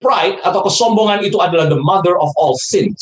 Pride 0.00 0.40
atau 0.42 0.64
kesombongan 0.64 1.22
itu 1.22 1.36
adalah 1.38 1.68
the 1.68 1.78
mother 1.78 2.16
of 2.16 2.32
all 2.40 2.56
sins. 2.56 3.00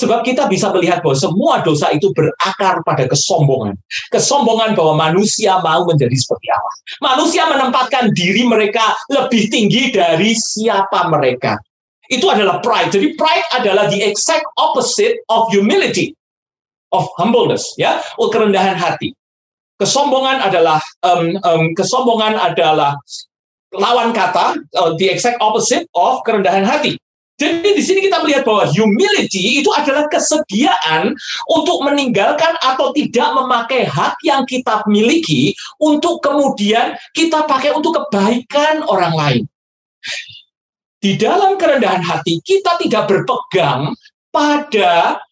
Sebab 0.00 0.24
kita 0.24 0.48
bisa 0.48 0.72
melihat 0.72 1.04
bahwa 1.04 1.16
semua 1.16 1.54
dosa 1.60 1.92
itu 1.92 2.08
berakar 2.16 2.80
pada 2.88 3.04
kesombongan. 3.04 3.76
Kesombongan 4.08 4.72
bahwa 4.72 4.96
manusia 5.10 5.60
mau 5.60 5.84
menjadi 5.84 6.16
seperti 6.16 6.48
Allah. 6.48 6.74
Manusia 7.04 7.42
menempatkan 7.44 8.12
diri 8.16 8.48
mereka 8.48 8.96
lebih 9.12 9.52
tinggi 9.52 9.92
dari 9.92 10.32
siapa 10.32 11.08
mereka. 11.12 11.60
Itu 12.08 12.32
adalah 12.32 12.64
pride. 12.64 12.96
Jadi 12.96 13.12
pride 13.12 13.46
adalah 13.60 13.92
the 13.92 14.00
exact 14.00 14.44
opposite 14.56 15.20
of 15.28 15.52
humility 15.52 16.16
of 16.90 17.06
humbleness 17.16 17.74
ya 17.78 18.02
kerendahan 18.18 18.74
hati 18.74 19.14
kesombongan 19.80 20.44
adalah 20.44 20.78
um, 21.00 21.40
um, 21.42 21.72
kesombongan 21.72 22.36
adalah 22.36 22.92
lawan 23.72 24.12
kata 24.12 24.60
uh, 24.76 24.92
the 25.00 25.08
exact 25.08 25.40
opposite 25.40 25.88
of 25.96 26.20
kerendahan 26.28 26.62
hati 26.62 27.00
jadi 27.40 27.72
di 27.72 27.80
sini 27.80 28.04
kita 28.04 28.20
melihat 28.20 28.44
bahwa 28.44 28.68
humility 28.68 29.64
itu 29.64 29.72
adalah 29.72 30.04
kesediaan 30.12 31.16
untuk 31.48 31.80
meninggalkan 31.88 32.52
atau 32.60 32.92
tidak 32.92 33.32
memakai 33.32 33.88
hak 33.88 34.20
yang 34.28 34.44
kita 34.44 34.84
miliki 34.84 35.56
untuk 35.80 36.20
kemudian 36.20 37.00
kita 37.16 37.48
pakai 37.48 37.72
untuk 37.72 37.96
kebaikan 37.96 38.84
orang 38.84 39.14
lain. 39.16 39.42
Di 41.00 41.16
dalam 41.16 41.56
kerendahan 41.56 42.04
hati 42.04 42.44
kita 42.44 42.76
tidak 42.76 43.08
berpegang 43.08 43.96
pada 44.28 45.24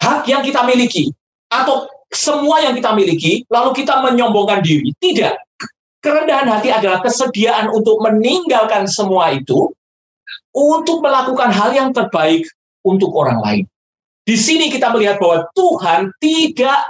hak 0.00 0.24
yang 0.32 0.40
kita 0.40 0.64
miliki 0.64 1.12
atau 1.52 1.84
semua 2.16 2.64
yang 2.64 2.72
kita 2.72 2.96
miliki 2.96 3.44
lalu 3.52 3.76
kita 3.76 4.00
menyombongkan 4.00 4.64
diri. 4.64 4.90
Tidak. 4.96 5.34
Kerendahan 6.00 6.48
hati 6.48 6.72
adalah 6.72 7.04
kesediaan 7.04 7.68
untuk 7.68 8.00
meninggalkan 8.00 8.88
semua 8.88 9.36
itu 9.36 9.68
untuk 10.56 11.04
melakukan 11.04 11.52
hal 11.52 11.76
yang 11.76 11.90
terbaik 11.92 12.48
untuk 12.86 13.12
orang 13.12 13.38
lain. 13.42 13.64
Di 14.26 14.34
sini 14.34 14.72
kita 14.72 14.90
melihat 14.90 15.20
bahwa 15.20 15.46
Tuhan 15.54 16.10
tidak 16.18 16.80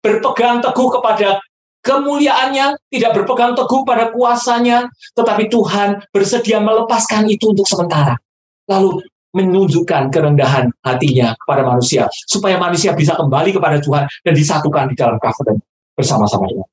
berpegang 0.00 0.64
teguh 0.64 0.88
kepada 0.98 1.38
kemuliaannya, 1.84 2.80
tidak 2.90 3.10
berpegang 3.14 3.52
teguh 3.54 3.84
pada 3.84 4.10
kuasanya, 4.10 4.88
tetapi 5.14 5.46
Tuhan 5.52 6.02
bersedia 6.10 6.58
melepaskan 6.58 7.28
itu 7.28 7.52
untuk 7.52 7.68
sementara. 7.68 8.16
Lalu 8.66 9.02
menunjukkan 9.30 10.10
kerendahan 10.10 10.70
hatinya 10.82 11.34
kepada 11.38 11.62
manusia 11.62 12.10
supaya 12.26 12.58
manusia 12.58 12.94
bisa 12.94 13.14
kembali 13.14 13.54
kepada 13.54 13.78
Tuhan 13.78 14.04
dan 14.26 14.32
disatukan 14.34 14.90
di 14.90 14.96
dalam 14.98 15.16
covenant 15.22 15.62
bersama-sama 15.94 16.50
dengan 16.50 16.68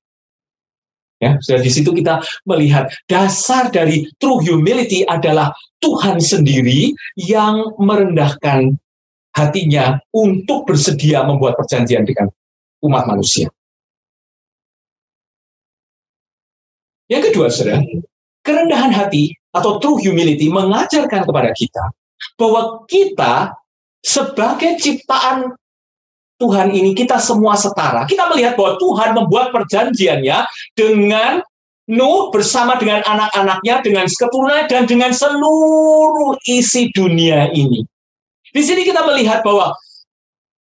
Ya, 1.18 1.34
sudah 1.42 1.66
di 1.66 1.72
situ 1.74 1.90
kita 1.98 2.22
melihat 2.46 2.94
dasar 3.10 3.74
dari 3.74 4.06
true 4.22 4.38
humility 4.38 5.02
adalah 5.02 5.50
Tuhan 5.82 6.22
sendiri 6.22 6.94
yang 7.18 7.74
merendahkan 7.82 8.78
hatinya 9.34 9.98
untuk 10.14 10.70
bersedia 10.70 11.26
membuat 11.26 11.58
perjanjian 11.58 12.06
dengan 12.06 12.30
umat 12.86 13.10
manusia. 13.10 13.50
Yang 17.10 17.34
kedua, 17.34 17.50
saudara, 17.50 17.82
kerendahan 18.46 18.94
hati 18.94 19.34
atau 19.58 19.82
true 19.82 19.98
humility 19.98 20.54
mengajarkan 20.54 21.26
kepada 21.26 21.50
kita 21.58 21.82
bahwa 22.38 22.86
kita 22.90 23.54
sebagai 24.02 24.78
ciptaan 24.80 25.54
Tuhan 26.38 26.70
ini 26.70 26.94
kita 26.94 27.18
semua 27.18 27.58
setara. 27.58 28.06
Kita 28.06 28.30
melihat 28.30 28.54
bahwa 28.54 28.78
Tuhan 28.78 29.10
membuat 29.18 29.50
perjanjiannya 29.50 30.46
dengan 30.78 31.42
Nuh 31.88 32.36
bersama 32.36 32.76
dengan 32.76 33.00
anak-anaknya, 33.00 33.80
dengan 33.80 34.04
keturunan 34.12 34.68
dan 34.68 34.84
dengan 34.84 35.16
seluruh 35.16 36.36
isi 36.44 36.92
dunia 36.92 37.48
ini. 37.56 37.80
Di 38.52 38.60
sini 38.60 38.84
kita 38.84 39.08
melihat 39.08 39.40
bahwa 39.40 39.72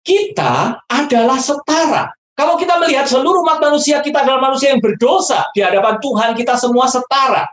kita 0.03 0.83
adalah 0.91 1.39
setara. 1.39 2.11
Kalau 2.35 2.59
kita 2.59 2.75
melihat 2.83 3.07
seluruh 3.07 3.39
umat 3.47 3.63
manusia, 3.63 4.03
kita 4.03 4.27
adalah 4.27 4.51
manusia 4.51 4.75
yang 4.75 4.83
berdosa 4.83 5.47
di 5.55 5.63
hadapan 5.63 6.03
Tuhan, 6.03 6.35
kita 6.35 6.59
semua 6.59 6.91
setara. 6.91 7.47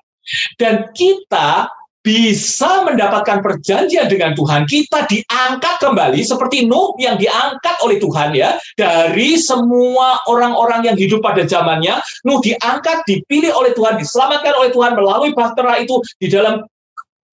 Dan 0.58 0.90
kita 0.98 1.70
bisa 2.00 2.88
mendapatkan 2.88 3.44
perjanjian 3.44 4.08
dengan 4.08 4.32
Tuhan, 4.32 4.64
kita 4.64 5.04
diangkat 5.04 5.76
kembali 5.84 6.24
seperti 6.24 6.64
Nuh 6.64 6.96
yang 6.96 7.20
diangkat 7.20 7.76
oleh 7.84 8.00
Tuhan 8.00 8.32
ya 8.32 8.56
dari 8.80 9.36
semua 9.36 10.24
orang-orang 10.32 10.88
yang 10.88 10.98
hidup 10.98 11.20
pada 11.20 11.44
zamannya. 11.44 12.00
Nuh 12.24 12.40
diangkat, 12.40 13.04
dipilih 13.04 13.52
oleh 13.52 13.76
Tuhan, 13.76 14.00
diselamatkan 14.00 14.56
oleh 14.56 14.72
Tuhan 14.72 14.96
melalui 14.96 15.36
bahtera 15.36 15.76
itu 15.84 16.00
di 16.16 16.32
dalam 16.32 16.64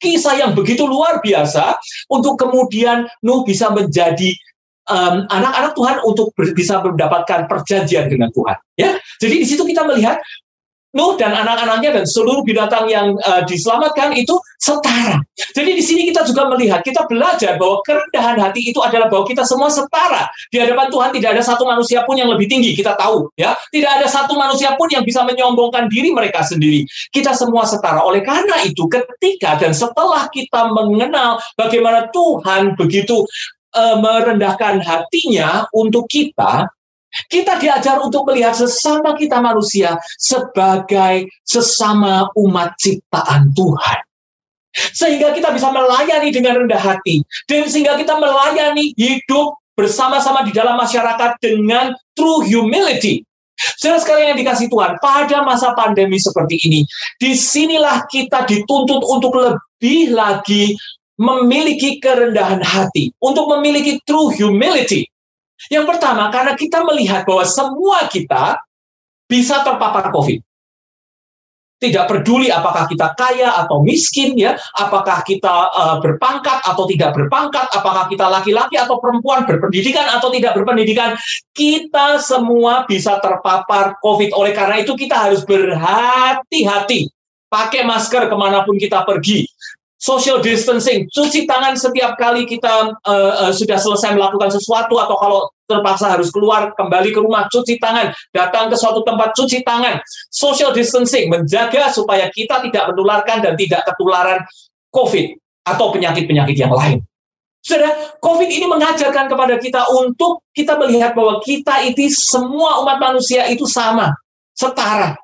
kisah 0.03 0.37
yang 0.37 0.53
begitu 0.53 0.85
luar 0.85 1.23
biasa 1.23 1.79
untuk 2.11 2.37
kemudian 2.37 3.07
Nuh 3.23 3.47
bisa 3.47 3.71
menjadi 3.71 4.35
anak-anak 4.87 5.73
um, 5.75 5.79
Tuhan 5.79 5.97
untuk 6.07 6.27
bisa 6.55 6.79
mendapatkan 6.79 7.51
perjanjian 7.51 8.07
dengan 8.07 8.31
Tuhan. 8.31 8.57
Ya, 8.79 8.99
jadi 9.19 9.35
di 9.43 9.47
situ 9.47 9.67
kita 9.67 9.83
melihat 9.83 10.23
Nuh 10.97 11.13
dan 11.21 11.37
anak-anaknya 11.37 12.01
dan 12.01 12.05
seluruh 12.09 12.41
binatang 12.41 12.89
yang 12.89 13.13
uh, 13.29 13.45
diselamatkan 13.45 14.17
itu 14.17 14.33
setara. 14.57 15.21
Jadi 15.53 15.77
di 15.77 15.85
sini 15.85 16.09
kita 16.09 16.25
juga 16.25 16.49
melihat, 16.49 16.81
kita 16.81 17.05
belajar 17.05 17.61
bahwa 17.61 17.85
kerendahan 17.85 18.41
hati 18.41 18.73
itu 18.73 18.81
adalah 18.81 19.13
bahwa 19.13 19.29
kita 19.29 19.45
semua 19.45 19.69
setara. 19.69 20.25
Di 20.49 20.57
hadapan 20.57 20.89
Tuhan 20.89 21.13
tidak 21.13 21.37
ada 21.37 21.43
satu 21.45 21.69
manusia 21.69 22.01
pun 22.09 22.17
yang 22.17 22.33
lebih 22.33 22.49
tinggi, 22.49 22.73
kita 22.73 22.97
tahu 22.97 23.29
ya. 23.37 23.53
Tidak 23.69 23.91
ada 24.01 24.09
satu 24.09 24.33
manusia 24.41 24.73
pun 24.81 24.89
yang 24.89 25.05
bisa 25.05 25.21
menyombongkan 25.29 25.93
diri 25.93 26.17
mereka 26.17 26.41
sendiri. 26.41 26.89
Kita 27.13 27.37
semua 27.37 27.69
setara. 27.69 28.01
Oleh 28.01 28.25
karena 28.25 28.65
itu 28.65 28.89
ketika 28.89 29.61
dan 29.61 29.77
setelah 29.77 30.33
kita 30.33 30.73
mengenal 30.73 31.37
bagaimana 31.61 32.09
Tuhan 32.09 32.73
begitu 32.81 33.29
uh, 33.77 33.97
merendahkan 34.01 34.81
hatinya 34.81 35.69
untuk 35.77 36.09
kita, 36.09 36.73
kita 37.29 37.59
diajar 37.61 38.01
untuk 38.03 38.29
melihat 38.29 38.53
sesama 38.53 39.17
kita 39.17 39.41
manusia 39.41 39.97
sebagai 40.21 41.31
sesama 41.43 42.29
umat 42.37 42.77
ciptaan 42.79 43.53
Tuhan. 43.57 43.99
Sehingga 44.93 45.33
kita 45.33 45.57
bisa 45.57 45.73
melayani 45.73 46.29
dengan 46.29 46.61
rendah 46.61 46.81
hati. 46.81 47.25
Dan 47.49 47.65
sehingga 47.65 47.97
kita 47.97 48.21
melayani 48.21 48.93
hidup 48.97 49.57
bersama-sama 49.73 50.45
di 50.45 50.53
dalam 50.53 50.77
masyarakat 50.77 51.41
dengan 51.41 51.97
true 52.13 52.45
humility. 52.45 53.25
Saudara 53.81 54.01
sekalian 54.05 54.29
yang 54.37 54.41
dikasih 54.45 54.69
Tuhan, 54.69 55.01
pada 55.01 55.41
masa 55.41 55.73
pandemi 55.73 56.21
seperti 56.21 56.61
ini, 56.69 56.85
di 57.17 57.33
sinilah 57.33 58.05
kita 58.05 58.45
dituntut 58.45 59.01
untuk 59.01 59.33
lebih 59.33 60.13
lagi 60.13 60.77
memiliki 61.17 61.97
kerendahan 61.97 62.61
hati, 62.61 63.09
untuk 63.25 63.49
memiliki 63.57 63.97
true 64.05 64.29
humility. 64.37 65.09
Yang 65.73 65.85
pertama, 65.97 66.29
karena 66.29 66.53
kita 66.55 66.85
melihat 66.85 67.25
bahwa 67.25 67.45
semua 67.49 68.07
kita 68.07 68.61
bisa 69.27 69.65
terpapar 69.67 70.13
COVID. 70.15 70.39
Tidak 71.77 72.09
peduli 72.09 72.49
apakah 72.49 72.89
kita 72.89 73.13
kaya 73.13 73.53
atau 73.61 73.85
miskin 73.85 74.33
ya, 74.33 74.57
apakah 74.81 75.21
kita 75.21 75.69
uh, 75.77 75.97
berpangkat 76.01 76.65
atau 76.65 76.89
tidak 76.89 77.13
berpangkat, 77.13 77.69
apakah 77.69 78.09
kita 78.09 78.33
laki-laki 78.33 78.81
atau 78.81 78.97
perempuan 78.97 79.45
berpendidikan 79.45 80.09
atau 80.09 80.33
tidak 80.33 80.57
berpendidikan, 80.57 81.13
kita 81.53 82.17
semua 82.17 82.89
bisa 82.89 83.21
terpapar 83.21 84.01
COVID. 84.01 84.33
Oleh 84.33 84.57
karena 84.57 84.81
itu 84.81 84.97
kita 84.97 85.29
harus 85.29 85.45
berhati-hati 85.45 87.13
pakai 87.47 87.87
masker 87.87 88.27
ke 88.27 88.37
mana 88.37 88.65
pun 88.67 88.81
kita 88.81 89.05
pergi 89.07 89.47
social 90.07 90.39
distancing, 90.39 91.11
cuci 91.11 91.51
tangan 91.51 91.75
setiap 91.75 92.15
kali 92.15 92.47
kita 92.47 92.95
uh, 92.95 93.33
uh, 93.43 93.51
sudah 93.51 93.75
selesai 93.75 94.15
melakukan 94.15 94.55
sesuatu 94.55 95.03
atau 95.03 95.19
kalau 95.19 95.41
terpaksa 95.67 96.15
harus 96.15 96.31
keluar 96.31 96.71
kembali 96.79 97.11
ke 97.11 97.19
rumah 97.19 97.51
cuci 97.51 97.83
tangan, 97.83 98.15
datang 98.31 98.71
ke 98.71 98.79
suatu 98.79 99.03
tempat 99.03 99.35
cuci 99.35 99.67
tangan. 99.67 99.99
Social 100.31 100.71
distancing 100.71 101.27
menjaga 101.27 101.91
supaya 101.91 102.31
kita 102.31 102.63
tidak 102.71 102.95
menularkan 102.95 103.43
dan 103.43 103.59
tidak 103.59 103.83
ketularan 103.83 104.47
COVID 104.95 105.35
atau 105.67 105.91
penyakit-penyakit 105.91 106.55
yang 106.55 106.71
lain. 106.71 107.03
Sudah, 107.67 108.15
COVID 108.23 108.47
ini 108.47 108.71
mengajarkan 108.71 109.27
kepada 109.27 109.59
kita 109.59 109.91
untuk 109.91 110.47
kita 110.55 110.79
melihat 110.79 111.19
bahwa 111.19 111.43
kita 111.43 111.83
itu 111.83 112.07
semua 112.15 112.79
umat 112.87 113.03
manusia 113.03 113.51
itu 113.51 113.67
sama, 113.67 114.15
setara. 114.55 115.19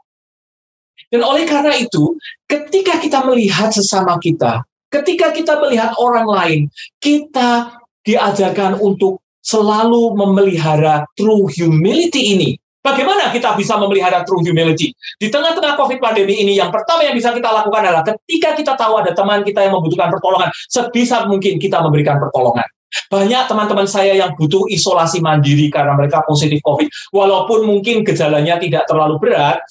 Dan 1.07 1.23
oleh 1.23 1.47
karena 1.47 1.79
itu, 1.79 2.19
ketika 2.51 2.99
kita 2.99 3.23
melihat 3.23 3.71
sesama 3.71 4.19
kita, 4.19 4.67
ketika 4.93 5.33
kita 5.33 5.57
melihat 5.59 5.97
orang 5.97 6.29
lain, 6.29 6.61
kita 7.01 7.81
diajarkan 8.05 8.77
untuk 8.79 9.25
selalu 9.41 10.15
memelihara 10.15 11.09
true 11.17 11.49
humility 11.51 12.37
ini. 12.37 12.51
Bagaimana 12.83 13.31
kita 13.31 13.55
bisa 13.55 13.79
memelihara 13.79 14.27
true 14.27 14.43
humility? 14.43 14.91
Di 15.15 15.31
tengah-tengah 15.31 15.79
COVID 15.79 16.03
pandemi 16.03 16.43
ini, 16.43 16.59
yang 16.59 16.75
pertama 16.75 17.07
yang 17.07 17.15
bisa 17.15 17.31
kita 17.31 17.47
lakukan 17.47 17.79
adalah 17.79 18.03
ketika 18.03 18.59
kita 18.59 18.73
tahu 18.75 18.99
ada 18.99 19.15
teman 19.15 19.47
kita 19.47 19.63
yang 19.63 19.79
membutuhkan 19.79 20.11
pertolongan, 20.11 20.51
sebisa 20.67 21.23
mungkin 21.31 21.63
kita 21.63 21.79
memberikan 21.79 22.19
pertolongan. 22.19 22.67
Banyak 23.09 23.49
teman-teman 23.49 23.87
saya 23.89 24.19
yang 24.19 24.35
butuh 24.37 24.69
isolasi 24.69 25.23
mandiri 25.23 25.71
karena 25.73 25.95
mereka 25.95 26.27
positif 26.27 26.59
COVID. 26.61 27.15
Walaupun 27.15 27.65
mungkin 27.65 28.03
gejalanya 28.03 28.59
tidak 28.59 28.85
terlalu 28.91 29.17
berat, 29.17 29.63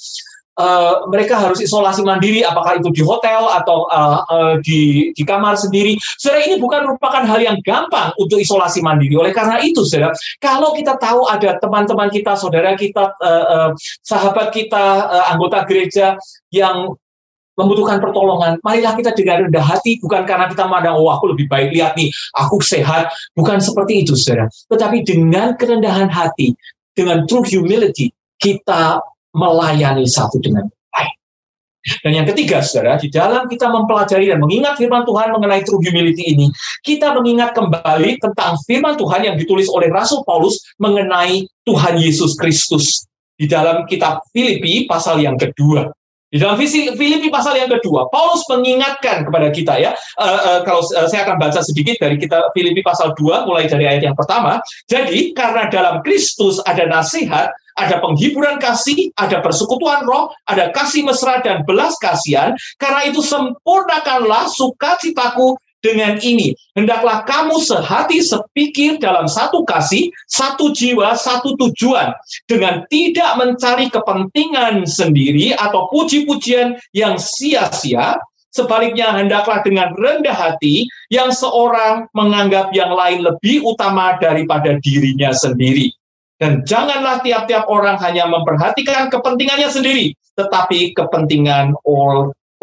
Uh, 0.60 1.08
mereka 1.08 1.40
harus 1.40 1.64
isolasi 1.64 2.04
mandiri, 2.04 2.44
apakah 2.44 2.76
itu 2.76 2.92
di 2.92 3.00
hotel 3.00 3.48
atau 3.56 3.88
uh, 3.88 4.20
uh, 4.28 4.54
di, 4.60 5.10
di 5.16 5.24
kamar 5.24 5.56
sendiri. 5.56 5.96
Saudara, 6.20 6.44
ini 6.44 6.60
bukan 6.60 6.92
merupakan 6.92 7.24
hal 7.24 7.40
yang 7.40 7.58
gampang 7.64 8.12
untuk 8.20 8.36
isolasi 8.36 8.84
mandiri. 8.84 9.16
Oleh 9.16 9.32
karena 9.32 9.64
itu, 9.64 9.88
saudara, 9.88 10.12
kalau 10.44 10.76
kita 10.76 11.00
tahu 11.00 11.24
ada 11.24 11.56
teman-teman 11.56 12.12
kita, 12.12 12.36
saudara 12.36 12.76
kita, 12.76 13.16
uh, 13.24 13.46
uh, 13.48 13.70
sahabat 14.04 14.52
kita, 14.52 15.08
uh, 15.08 15.32
anggota 15.32 15.64
gereja 15.64 16.20
yang 16.52 17.00
membutuhkan 17.56 18.04
pertolongan, 18.04 18.60
marilah 18.60 18.92
kita 19.00 19.16
dengan 19.16 19.48
rendah 19.48 19.64
hati, 19.64 20.04
bukan 20.04 20.28
karena 20.28 20.52
kita 20.52 20.68
memandang, 20.68 21.00
oh 21.00 21.16
aku 21.16 21.32
lebih 21.32 21.48
baik, 21.48 21.72
lihat 21.72 21.96
nih, 21.96 22.12
aku 22.36 22.60
sehat. 22.60 23.08
Bukan 23.40 23.64
seperti 23.64 24.04
itu, 24.04 24.20
saudara. 24.20 24.52
Tetapi 24.68 25.08
dengan 25.08 25.56
kerendahan 25.56 26.12
hati, 26.12 26.52
dengan 26.92 27.24
true 27.24 27.48
humility, 27.48 28.12
kita 28.36 29.00
melayani 29.36 30.08
satu 30.08 30.40
dengan 30.40 30.68
lain. 30.68 31.16
Dan 32.06 32.12
yang 32.14 32.28
ketiga, 32.30 32.62
saudara, 32.62 33.02
di 33.02 33.10
dalam 33.10 33.50
kita 33.50 33.66
mempelajari 33.66 34.30
dan 34.30 34.38
mengingat 34.38 34.78
firman 34.78 35.02
Tuhan 35.02 35.34
mengenai 35.34 35.66
true 35.66 35.82
humility 35.82 36.30
ini, 36.30 36.54
kita 36.86 37.18
mengingat 37.18 37.58
kembali 37.58 38.22
tentang 38.22 38.54
firman 38.70 38.94
Tuhan 39.02 39.26
yang 39.26 39.36
ditulis 39.36 39.66
oleh 39.74 39.90
Rasul 39.90 40.22
Paulus 40.22 40.62
mengenai 40.78 41.50
Tuhan 41.66 41.98
Yesus 41.98 42.38
Kristus. 42.38 43.10
Di 43.42 43.50
dalam 43.50 43.90
kitab 43.90 44.22
Filipi 44.30 44.86
pasal 44.86 45.18
yang 45.26 45.34
kedua. 45.34 45.90
Di 46.32 46.40
dalam 46.40 46.56
Filipi 46.56 47.28
pasal 47.28 47.60
yang 47.60 47.68
kedua, 47.68 48.08
Paulus 48.08 48.48
mengingatkan 48.48 49.28
kepada 49.28 49.52
kita 49.52 49.76
ya, 49.82 49.92
uh, 50.16 50.40
uh, 50.40 50.60
kalau 50.64 50.80
uh, 50.80 51.10
saya 51.12 51.28
akan 51.28 51.36
baca 51.36 51.60
sedikit 51.60 52.00
dari 52.00 52.16
kita 52.16 52.56
Filipi 52.56 52.80
pasal 52.80 53.12
2 53.20 53.44
mulai 53.44 53.68
dari 53.68 53.84
ayat 53.84 54.08
yang 54.08 54.16
pertama. 54.16 54.64
Jadi 54.88 55.36
karena 55.36 55.68
dalam 55.68 56.00
Kristus 56.06 56.64
ada 56.64 56.88
nasihat, 56.88 57.52
ada 57.88 57.98
penghiburan 57.98 58.62
kasih, 58.62 59.10
ada 59.18 59.42
persekutuan 59.42 60.06
roh, 60.06 60.30
ada 60.46 60.70
kasih 60.70 61.06
mesra 61.06 61.42
dan 61.42 61.66
belas 61.66 61.98
kasihan. 61.98 62.54
Karena 62.78 63.10
itu 63.10 63.26
sempurnakanlah 63.26 64.50
sukacitaku 64.54 65.58
dengan 65.82 66.22
ini. 66.22 66.54
Hendaklah 66.78 67.26
kamu 67.26 67.58
sehati 67.58 68.22
sepikir 68.22 69.02
dalam 69.02 69.26
satu 69.26 69.66
kasih, 69.66 70.14
satu 70.30 70.72
jiwa, 70.72 71.18
satu 71.18 71.58
tujuan. 71.58 72.14
Dengan 72.46 72.86
tidak 72.88 73.36
mencari 73.42 73.90
kepentingan 73.90 74.86
sendiri 74.86 75.58
atau 75.58 75.90
puji-pujian 75.90 76.78
yang 76.94 77.18
sia-sia, 77.18 78.22
Sebaliknya, 78.52 79.16
hendaklah 79.16 79.64
dengan 79.64 79.96
rendah 79.96 80.36
hati 80.36 80.84
yang 81.08 81.32
seorang 81.32 82.12
menganggap 82.12 82.76
yang 82.76 82.92
lain 82.92 83.24
lebih 83.24 83.64
utama 83.64 84.20
daripada 84.20 84.76
dirinya 84.84 85.32
sendiri. 85.32 85.96
Dan 86.42 86.66
janganlah 86.66 87.22
tiap-tiap 87.22 87.70
orang 87.70 88.02
hanya 88.02 88.26
memperhatikan 88.26 89.14
kepentingannya 89.14 89.70
sendiri, 89.70 90.18
tetapi 90.34 90.98
kepentingan 90.98 91.78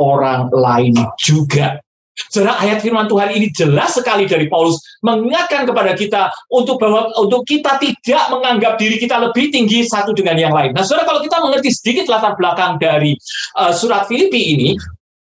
orang 0.02 0.50
lain 0.50 0.98
juga. 1.22 1.78
Saudara, 2.26 2.58
ayat 2.58 2.82
firman 2.82 3.06
Tuhan 3.06 3.30
ini 3.30 3.46
jelas 3.54 3.94
sekali 3.94 4.26
dari 4.26 4.50
Paulus 4.50 4.82
mengingatkan 5.06 5.62
kepada 5.62 5.94
kita 5.94 6.26
untuk 6.50 6.82
bahwa 6.82 7.14
untuk 7.14 7.46
kita 7.46 7.78
tidak 7.78 8.26
menganggap 8.34 8.74
diri 8.74 8.98
kita 8.98 9.22
lebih 9.22 9.54
tinggi 9.54 9.86
satu 9.86 10.10
dengan 10.10 10.34
yang 10.34 10.50
lain. 10.50 10.74
Nah, 10.74 10.82
saudara, 10.82 11.06
kalau 11.06 11.22
kita 11.22 11.38
mengerti 11.38 11.70
sedikit 11.70 12.10
latar 12.10 12.34
belakang 12.34 12.82
dari 12.82 13.14
uh, 13.54 13.70
surat 13.70 14.10
Filipi 14.10 14.58
ini, 14.58 14.74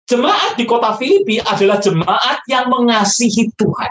jemaat 0.05 0.53
di 0.61 0.69
kota 0.69 0.93
Filipi 0.93 1.41
adalah 1.41 1.81
jemaat 1.81 2.45
yang 2.45 2.69
mengasihi 2.69 3.49
Tuhan. 3.57 3.89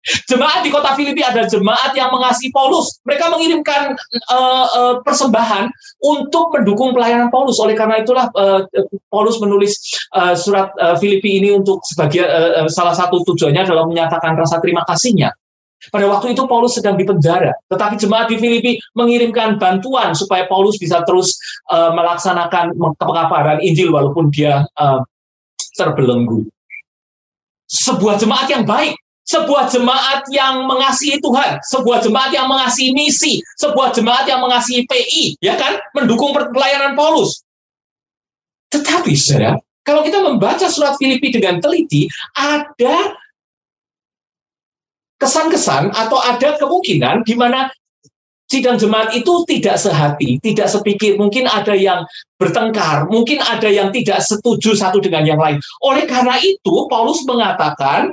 Jemaat 0.00 0.64
di 0.64 0.72
kota 0.72 0.96
Filipi 0.96 1.20
ada 1.20 1.44
jemaat 1.44 1.92
yang 1.92 2.08
mengasihi 2.08 2.48
Paulus. 2.56 2.96
Mereka 3.04 3.28
mengirimkan 3.28 3.92
uh, 4.32 4.66
uh, 4.72 4.94
persembahan 5.04 5.68
untuk 6.00 6.56
mendukung 6.56 6.96
pelayanan 6.96 7.28
Paulus. 7.28 7.60
Oleh 7.60 7.76
karena 7.76 8.00
itulah 8.00 8.32
uh, 8.32 8.64
Paulus 9.12 9.36
menulis 9.44 9.76
uh, 10.16 10.32
surat 10.32 10.72
uh, 10.80 10.96
Filipi 10.96 11.36
ini 11.44 11.52
untuk 11.52 11.84
sebagai 11.84 12.24
uh, 12.24 12.64
salah 12.72 12.96
satu 12.96 13.20
tujuannya 13.28 13.68
adalah 13.68 13.84
menyatakan 13.84 14.40
rasa 14.40 14.56
terima 14.64 14.88
kasihnya. 14.88 15.36
Pada 15.92 16.04
waktu 16.08 16.36
itu 16.36 16.44
Paulus 16.44 16.76
sedang 16.76 16.96
di 16.96 17.08
penjara, 17.08 17.56
tetapi 17.72 17.96
jemaat 17.96 18.28
di 18.28 18.36
Filipi 18.36 18.76
mengirimkan 18.92 19.56
bantuan 19.56 20.12
supaya 20.12 20.44
Paulus 20.44 20.76
bisa 20.76 21.00
terus 21.08 21.40
uh, 21.72 21.92
melaksanakan 21.96 22.76
kepakaran 23.00 23.64
Injil 23.64 23.88
walaupun 23.88 24.28
dia 24.28 24.64
uh, 24.76 25.00
terbelenggu. 25.76 26.44
Sebuah 27.64 28.20
jemaat 28.20 28.52
yang 28.52 28.68
baik, 28.68 28.92
sebuah 29.30 29.70
jemaat 29.70 30.26
yang 30.34 30.66
mengasihi 30.66 31.22
Tuhan, 31.22 31.62
sebuah 31.62 32.02
jemaat 32.02 32.34
yang 32.34 32.50
mengasihi 32.50 32.90
misi, 32.90 33.38
sebuah 33.62 33.94
jemaat 33.94 34.26
yang 34.26 34.42
mengasihi 34.42 34.82
PI, 34.90 35.38
ya 35.38 35.54
kan, 35.54 35.78
mendukung 35.94 36.34
pelayanan 36.34 36.98
Paulus. 36.98 37.46
Tetapi, 38.74 39.14
saudara, 39.14 39.54
kalau 39.86 40.02
kita 40.02 40.18
membaca 40.18 40.66
surat 40.66 40.98
Filipi 40.98 41.30
dengan 41.30 41.62
teliti, 41.62 42.10
ada 42.34 43.14
kesan-kesan 45.22 45.94
atau 45.94 46.18
ada 46.18 46.58
kemungkinan 46.58 47.22
di 47.22 47.38
mana 47.38 47.70
sidang 48.50 48.82
jemaat 48.82 49.14
itu 49.14 49.46
tidak 49.46 49.78
sehati, 49.78 50.42
tidak 50.42 50.66
sepikir. 50.66 51.14
Mungkin 51.14 51.46
ada 51.46 51.78
yang 51.78 52.02
bertengkar, 52.34 53.06
mungkin 53.06 53.38
ada 53.46 53.70
yang 53.70 53.94
tidak 53.94 54.26
setuju 54.26 54.74
satu 54.74 54.98
dengan 54.98 55.22
yang 55.22 55.38
lain. 55.38 55.62
Oleh 55.86 56.02
karena 56.10 56.34
itu, 56.42 56.90
Paulus 56.90 57.22
mengatakan 57.22 58.10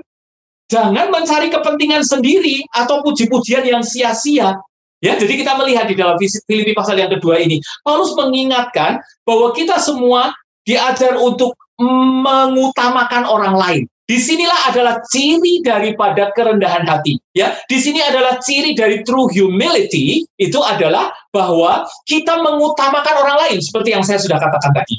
Jangan 0.68 1.08
mencari 1.10 1.48
kepentingan 1.48 2.04
sendiri 2.04 2.68
atau 2.76 3.00
puji-pujian 3.00 3.64
yang 3.64 3.84
sia-sia. 3.84 4.60
Ya, 4.98 5.14
jadi 5.14 5.46
kita 5.46 5.56
melihat 5.56 5.86
di 5.88 5.96
dalam 5.96 6.18
Filipi 6.20 6.74
pasal 6.74 6.98
yang 6.98 7.14
kedua 7.14 7.38
ini, 7.38 7.62
Paulus 7.86 8.18
mengingatkan 8.18 8.98
bahwa 9.24 9.54
kita 9.54 9.78
semua 9.78 10.34
diajar 10.66 11.16
untuk 11.22 11.54
mengutamakan 11.78 13.24
orang 13.30 13.56
lain. 13.56 13.84
Di 14.08 14.18
sinilah 14.18 14.72
adalah 14.72 15.04
ciri 15.12 15.60
daripada 15.62 16.32
kerendahan 16.32 16.88
hati. 16.88 17.20
Ya, 17.36 17.60
di 17.68 17.76
sini 17.76 18.00
adalah 18.00 18.40
ciri 18.40 18.72
dari 18.72 19.04
true 19.04 19.28
humility 19.28 20.24
itu 20.40 20.60
adalah 20.64 21.12
bahwa 21.30 21.84
kita 22.08 22.40
mengutamakan 22.40 23.16
orang 23.20 23.38
lain 23.48 23.58
seperti 23.60 23.92
yang 23.92 24.08
saya 24.08 24.18
sudah 24.18 24.40
katakan 24.40 24.72
tadi. 24.72 24.96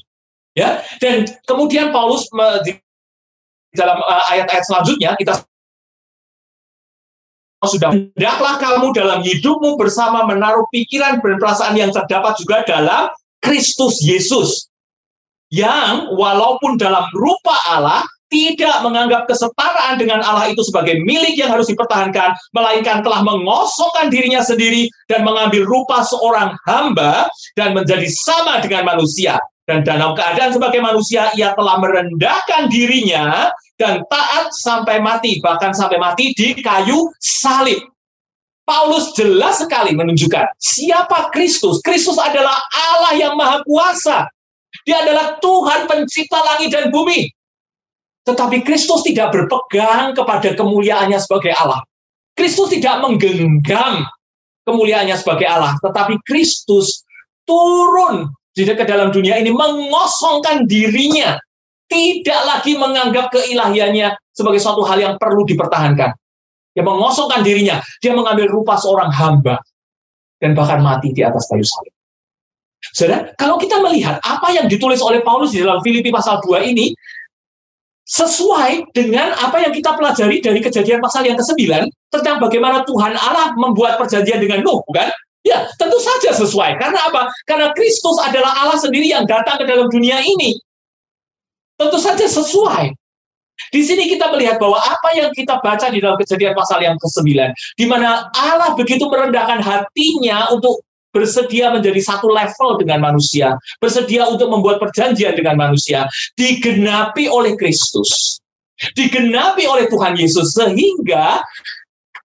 Ya, 0.53 0.85
dan 1.01 1.25
kemudian 1.49 1.89
Paulus 1.89 2.29
di 2.69 2.77
dalam 3.73 3.97
uh, 4.01 4.25
ayat-ayat 4.29 4.65
selanjutnya 4.69 5.17
kita 5.17 5.41
sudah 7.67 7.91
hendaklah 7.91 8.55
kamu 8.63 8.95
dalam 8.95 9.21
hidupmu 9.27 9.75
bersama 9.75 10.23
menaruh 10.31 10.63
pikiran 10.71 11.19
dan 11.19 11.37
perasaan 11.43 11.75
yang 11.75 11.91
terdapat 11.91 12.39
juga 12.39 12.63
dalam 12.63 13.11
Kristus 13.43 13.99
Yesus 14.07 14.71
yang 15.51 16.15
walaupun 16.15 16.79
dalam 16.79 17.09
rupa 17.17 17.57
Allah 17.67 18.07
tidak 18.29 18.85
menganggap 18.85 19.25
kesetaraan 19.25 19.97
dengan 19.97 20.21
Allah 20.21 20.53
itu 20.53 20.61
sebagai 20.61 21.01
milik 21.01 21.41
yang 21.41 21.49
harus 21.49 21.65
dipertahankan, 21.73 22.37
melainkan 22.53 23.01
telah 23.01 23.25
mengosongkan 23.25 24.13
dirinya 24.13 24.45
sendiri 24.45 24.93
dan 25.09 25.25
mengambil 25.25 25.65
rupa 25.65 26.05
seorang 26.05 26.53
hamba 26.69 27.33
dan 27.57 27.73
menjadi 27.73 28.05
sama 28.13 28.61
dengan 28.61 28.85
manusia. 28.85 29.41
Dan 29.65 29.85
dalam 29.85 30.17
keadaan 30.17 30.57
sebagai 30.57 30.81
manusia, 30.81 31.29
ia 31.37 31.53
telah 31.53 31.77
merendahkan 31.81 32.73
dirinya 32.73 33.53
dan 33.79 34.03
taat 34.11 34.51
sampai 34.59 34.99
mati, 34.99 35.39
bahkan 35.39 35.71
sampai 35.71 35.97
mati 35.97 36.35
di 36.35 36.59
kayu 36.59 37.09
salib. 37.23 37.79
Paulus 38.69 39.17
jelas 39.17 39.65
sekali 39.65 39.97
menunjukkan 39.97 40.45
siapa 40.61 41.33
Kristus. 41.33 41.81
Kristus 41.81 42.21
adalah 42.21 42.61
Allah 42.69 43.17
yang 43.17 43.33
maha 43.33 43.65
kuasa. 43.65 44.29
Dia 44.85 45.01
adalah 45.01 45.41
Tuhan 45.41 45.89
pencipta 45.89 46.37
langit 46.45 46.77
dan 46.77 46.93
bumi. 46.93 47.33
Tetapi 48.29 48.61
Kristus 48.61 49.01
tidak 49.09 49.33
berpegang 49.33 50.13
kepada 50.13 50.53
kemuliaannya 50.53 51.17
sebagai 51.17 51.57
Allah. 51.57 51.81
Kristus 52.37 52.69
tidak 52.69 53.01
menggenggam 53.01 54.05
kemuliaannya 54.69 55.17
sebagai 55.17 55.49
Allah, 55.49 55.81
tetapi 55.81 56.21
Kristus 56.29 57.09
turun 57.49 58.29
di 58.53 58.69
ke 58.69 58.85
dalam 58.85 59.09
dunia 59.09 59.41
ini 59.41 59.49
mengosongkan 59.49 60.69
dirinya, 60.69 61.41
tidak 61.89 62.41
lagi 62.45 62.77
menganggap 62.77 63.33
keilahiannya 63.33 64.15
sebagai 64.31 64.61
suatu 64.61 64.85
hal 64.85 65.01
yang 65.01 65.15
perlu 65.17 65.43
dipertahankan. 65.49 66.13
Dia 66.77 66.85
mengosongkan 66.85 67.43
dirinya, 67.43 67.83
dia 67.99 68.15
mengambil 68.15 68.47
rupa 68.47 68.79
seorang 68.79 69.11
hamba 69.11 69.59
dan 70.39 70.55
bahkan 70.55 70.79
mati 70.79 71.11
di 71.11 71.27
atas 71.27 71.51
kayu 71.51 71.67
salib. 71.67 71.91
Saudara, 72.95 73.35
kalau 73.35 73.59
kita 73.59 73.83
melihat 73.83 74.23
apa 74.23 74.55
yang 74.55 74.71
ditulis 74.71 75.03
oleh 75.03 75.19
Paulus 75.27 75.51
di 75.51 75.59
dalam 75.59 75.83
Filipi 75.83 76.15
pasal 76.15 76.39
2 76.47 76.71
ini, 76.71 76.95
sesuai 78.09 78.95
dengan 78.97 79.37
apa 79.37 79.61
yang 79.61 79.73
kita 79.75 79.93
pelajari 79.99 80.41
dari 80.41 80.63
kejadian 80.65 81.03
pasal 81.03 81.29
yang 81.29 81.37
ke-9 81.37 81.91
tentang 82.09 82.41
bagaimana 82.41 82.81
Tuhan 82.89 83.13
Allah 83.19 83.53
membuat 83.59 84.01
perjanjian 84.01 84.41
dengan 84.41 84.65
Nuh, 84.65 84.81
bukan? 84.89 85.11
Ya, 85.45 85.69
tentu 85.77 85.99
saja 86.01 86.33
sesuai. 86.33 86.81
Karena 86.81 87.09
apa? 87.09 87.29
Karena 87.45 87.73
Kristus 87.77 88.17
adalah 88.21 88.53
Allah 88.65 88.79
sendiri 88.81 89.13
yang 89.13 89.29
datang 89.29 89.61
ke 89.61 89.65
dalam 89.69 89.89
dunia 89.93 90.21
ini. 90.25 90.57
Tentu 91.79 91.99
saja 92.03 92.27
sesuai. 92.27 92.91
Di 93.75 93.83
sini 93.83 94.07
kita 94.07 94.31
melihat 94.31 94.63
bahwa 94.63 94.79
apa 94.79 95.19
yang 95.19 95.31
kita 95.35 95.59
baca 95.59 95.91
di 95.91 95.99
dalam 95.99 96.15
kejadian 96.19 96.55
pasal 96.55 96.79
yang 96.79 96.95
ke-9, 96.99 97.27
di 97.75 97.87
mana 97.91 98.31
Allah 98.35 98.75
begitu 98.79 99.11
merendahkan 99.11 99.59
hatinya 99.63 100.51
untuk 100.55 100.83
bersedia 101.11 101.75
menjadi 101.75 101.99
satu 101.99 102.31
level 102.31 102.79
dengan 102.79 103.03
manusia, 103.03 103.59
bersedia 103.83 104.29
untuk 104.31 104.47
membuat 104.53 104.79
perjanjian 104.79 105.35
dengan 105.35 105.59
manusia, 105.59 106.07
digenapi 106.39 107.27
oleh 107.27 107.59
Kristus, 107.59 108.39
digenapi 108.95 109.67
oleh 109.67 109.91
Tuhan 109.91 110.15
Yesus, 110.15 110.55
sehingga 110.55 111.43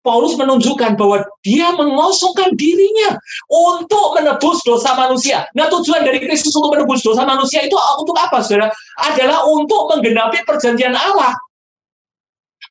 Paulus 0.04 0.36
menunjukkan 0.36 1.00
bahwa 1.00 1.24
dia 1.42 1.72
mengosongkan 1.74 2.54
dirinya 2.60 3.16
untuk 3.48 4.20
menebus 4.20 4.60
dosa 4.68 4.92
manusia. 5.00 5.48
Nah, 5.56 5.72
tujuan 5.72 6.04
dari 6.04 6.20
Kristus 6.20 6.52
untuk 6.60 6.76
menebus 6.76 7.00
dosa 7.02 7.24
manusia 7.24 7.64
itu 7.64 7.74
untuk 7.98 8.14
apa, 8.20 8.44
saudara? 8.44 8.68
Adalah 9.00 9.48
untuk 9.48 9.96
menggenapi 9.96 10.44
perjanjian 10.44 10.92
Allah. 10.92 11.32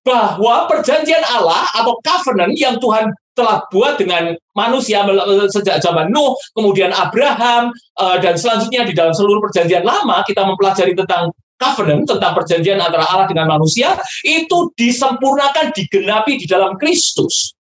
Bahwa 0.05 0.69
perjanjian 0.69 1.25
Allah 1.25 1.65
atau 1.73 1.97
covenant 2.05 2.53
yang 2.53 2.77
Tuhan 2.77 3.09
telah 3.33 3.65
buat 3.73 3.97
dengan 3.97 4.37
manusia 4.53 5.01
sejak 5.49 5.81
zaman 5.81 6.13
Nuh, 6.13 6.37
kemudian 6.53 6.93
Abraham, 6.93 7.73
eh, 7.73 8.17
dan 8.21 8.37
selanjutnya 8.37 8.85
di 8.85 8.93
dalam 8.93 9.17
seluruh 9.17 9.41
perjanjian 9.41 9.89
lama 9.89 10.21
kita 10.29 10.45
mempelajari 10.45 10.93
tentang 10.93 11.33
covenant, 11.63 12.11
tentang 12.11 12.35
perjanjian 12.35 12.83
antara 12.83 13.07
Allah 13.07 13.31
dengan 13.31 13.55
manusia, 13.55 13.95
itu 14.27 14.75
disempurnakan, 14.75 15.71
digenapi 15.71 16.43
di 16.43 16.47
dalam 16.51 16.75
Kristus. 16.75 17.55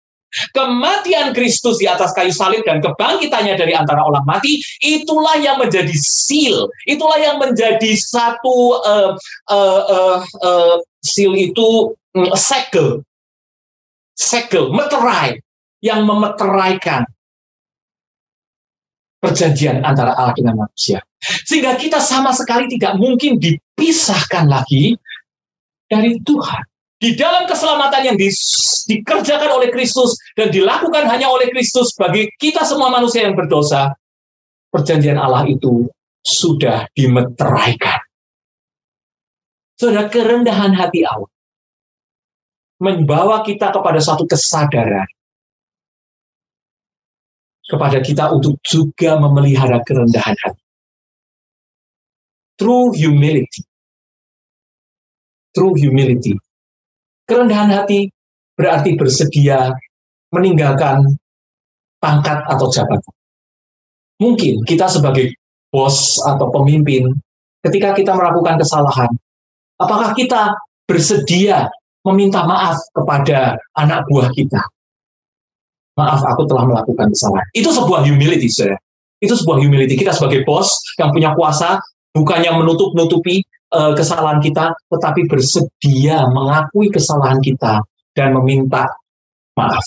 Kematian 0.55 1.35
Kristus 1.35 1.75
di 1.83 1.91
atas 1.91 2.15
kayu 2.15 2.31
salib 2.31 2.63
dan 2.63 2.79
kebangkitannya 2.79 3.59
dari 3.59 3.75
antara 3.75 3.99
orang 3.99 4.23
mati, 4.23 4.63
itulah 4.79 5.35
yang 5.43 5.59
menjadi 5.59 5.91
seal, 5.99 6.71
itulah 6.87 7.19
yang 7.19 7.35
menjadi 7.35 7.91
satu 7.99 8.79
uh, 8.79 9.11
uh, 9.51 9.81
uh, 9.91 10.19
uh, 10.23 10.75
seal 11.03 11.35
itu 11.35 11.91
um, 12.15 12.31
segel, 12.31 13.03
segel, 14.15 14.71
meterai 14.71 15.43
yang 15.83 16.07
memeteraikan 16.07 17.03
perjanjian 19.21 19.85
antara 19.85 20.17
Allah 20.17 20.33
dengan 20.33 20.65
manusia. 20.65 20.99
Sehingga 21.21 21.77
kita 21.77 22.01
sama 22.01 22.33
sekali 22.33 22.65
tidak 22.65 22.97
mungkin 22.97 23.37
dipisahkan 23.37 24.49
lagi 24.49 24.97
dari 25.85 26.17
Tuhan. 26.25 26.63
Di 27.01 27.17
dalam 27.17 27.49
keselamatan 27.49 28.13
yang 28.13 28.17
di, 28.17 28.29
dikerjakan 28.89 29.49
oleh 29.57 29.73
Kristus 29.73 30.17
dan 30.37 30.53
dilakukan 30.53 31.09
hanya 31.09 31.29
oleh 31.33 31.49
Kristus 31.49 31.93
bagi 31.97 32.29
kita 32.37 32.61
semua 32.61 32.93
manusia 32.93 33.25
yang 33.25 33.33
berdosa, 33.33 33.93
perjanjian 34.69 35.17
Allah 35.17 35.49
itu 35.49 35.89
sudah 36.21 36.85
dimeteraikan. 36.93 38.01
Sudah 39.81 40.13
kerendahan 40.13 40.77
hati 40.77 41.01
Allah 41.01 41.29
membawa 42.81 43.45
kita 43.45 43.69
kepada 43.69 44.01
suatu 44.01 44.25
kesadaran 44.25 45.05
kepada 47.71 48.03
kita 48.03 48.27
untuk 48.35 48.59
juga 48.67 49.15
memelihara 49.15 49.79
kerendahan 49.87 50.35
hati. 50.43 50.63
True 52.59 52.91
humility. 52.91 53.63
True 55.55 55.71
humility. 55.79 56.35
Kerendahan 57.23 57.71
hati 57.71 58.11
berarti 58.59 58.99
bersedia 58.99 59.71
meninggalkan 60.35 60.99
pangkat 62.03 62.43
atau 62.51 62.67
jabatan. 62.67 63.15
Mungkin 64.19 64.67
kita 64.67 64.91
sebagai 64.91 65.31
bos 65.71 66.19
atau 66.27 66.51
pemimpin, 66.51 67.07
ketika 67.63 67.95
kita 67.95 68.11
melakukan 68.13 68.59
kesalahan, 68.59 69.09
apakah 69.79 70.11
kita 70.13 70.53
bersedia 70.85 71.71
meminta 72.03 72.43
maaf 72.43 72.77
kepada 72.91 73.55
anak 73.79 74.03
buah 74.11 74.29
kita? 74.35 74.61
Maaf 75.97 76.21
aku 76.23 76.47
telah 76.47 76.63
melakukan 76.67 77.11
kesalahan. 77.11 77.47
Itu 77.51 77.69
sebuah 77.71 78.07
humility, 78.07 78.47
saudara. 78.47 78.77
Itu 79.21 79.33
sebuah 79.37 79.57
humility. 79.61 79.93
Kita 79.99 80.15
sebagai 80.15 80.41
bos 80.47 80.71
yang 80.97 81.13
punya 81.13 81.35
kuasa, 81.37 81.77
bukannya 82.15 82.51
menutup-nutupi 82.57 83.43
uh, 83.75 83.93
kesalahan 83.93 84.41
kita, 84.41 84.73
tetapi 84.89 85.27
bersedia 85.29 86.25
mengakui 86.31 86.89
kesalahan 86.89 87.37
kita 87.43 87.83
dan 88.17 88.33
meminta 88.35 88.87
maaf. 89.55 89.83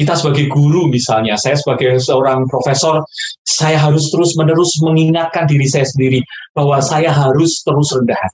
Kita 0.00 0.16
sebagai 0.16 0.48
guru 0.48 0.88
misalnya, 0.88 1.36
saya 1.36 1.60
sebagai 1.60 2.00
seorang 2.00 2.48
profesor, 2.48 3.04
saya 3.44 3.76
harus 3.76 4.08
terus-menerus 4.08 4.80
mengingatkan 4.80 5.44
diri 5.44 5.68
saya 5.68 5.84
sendiri 5.84 6.24
bahwa 6.56 6.80
saya 6.80 7.12
harus 7.12 7.60
terus 7.60 7.92
rendah. 7.92 8.24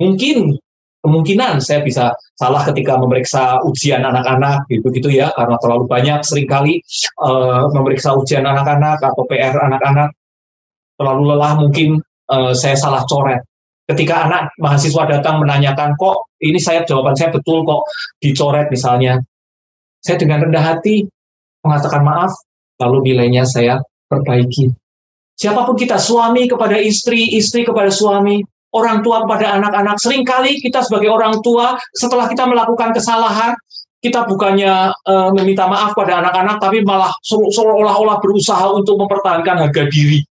Mungkin 0.00 0.56
kemungkinan 1.00 1.64
saya 1.64 1.80
bisa 1.80 2.12
salah 2.36 2.60
ketika 2.68 3.00
memeriksa 3.00 3.60
ujian 3.64 4.04
anak-anak 4.04 4.68
gitu 4.68 4.92
gitu 4.92 5.08
ya 5.08 5.32
karena 5.32 5.56
terlalu 5.56 5.84
banyak 5.88 6.20
sering 6.20 6.48
kali 6.48 6.84
uh, 7.24 7.68
memeriksa 7.72 8.12
ujian 8.16 8.44
anak-anak 8.44 9.00
atau 9.00 9.24
PR 9.24 9.56
anak-anak. 9.56 10.12
Terlalu 11.00 11.22
lelah 11.32 11.52
mungkin 11.56 11.96
uh, 12.28 12.52
saya 12.52 12.76
salah 12.76 13.04
coret. 13.08 13.40
Ketika 13.88 14.28
anak 14.28 14.54
mahasiswa 14.60 15.02
datang 15.08 15.42
menanyakan 15.42 15.96
kok 15.98 16.30
ini 16.38 16.60
saya 16.62 16.86
jawaban 16.86 17.16
saya 17.16 17.32
betul 17.32 17.64
kok 17.64 17.82
dicoret 18.20 18.68
misalnya. 18.70 19.18
Saya 20.00 20.16
dengan 20.20 20.46
rendah 20.48 20.64
hati 20.64 21.04
mengatakan 21.64 22.04
maaf 22.04 22.32
lalu 22.80 23.12
nilainya 23.12 23.44
saya 23.44 23.80
perbaiki. 24.08 24.72
Siapa 25.40 25.64
pun 25.64 25.76
kita 25.76 25.96
suami 25.96 26.44
kepada 26.44 26.76
istri 26.76 27.32
istri 27.36 27.64
kepada 27.64 27.88
suami 27.88 28.44
orang 28.74 29.02
tua 29.02 29.26
kepada 29.26 29.58
anak-anak. 29.58 29.96
Seringkali 29.98 30.62
kita 30.62 30.82
sebagai 30.86 31.10
orang 31.10 31.38
tua 31.42 31.78
setelah 31.94 32.30
kita 32.30 32.46
melakukan 32.46 32.94
kesalahan, 32.94 33.54
kita 34.00 34.24
bukannya 34.24 34.94
uh, 35.04 35.30
meminta 35.36 35.68
maaf 35.68 35.92
pada 35.92 36.24
anak-anak, 36.24 36.56
tapi 36.56 36.80
malah 36.80 37.12
seolah-olah 37.26 38.16
berusaha 38.22 38.72
untuk 38.72 38.96
mempertahankan 38.96 39.68
harga 39.68 39.84
diri. 39.92 40.24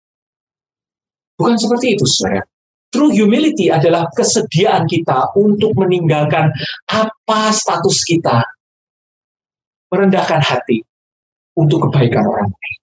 Bukan 1.38 1.54
seperti 1.54 1.94
itu, 1.94 2.04
saudara. 2.08 2.42
True 2.88 3.12
humility 3.12 3.68
adalah 3.68 4.08
kesediaan 4.16 4.88
kita 4.88 5.36
untuk 5.36 5.76
meninggalkan 5.76 6.48
apa 6.88 7.52
status 7.52 8.00
kita, 8.08 8.40
merendahkan 9.92 10.40
hati 10.40 10.80
untuk 11.52 11.84
kebaikan 11.84 12.24
orang 12.24 12.48
lain. 12.48 12.78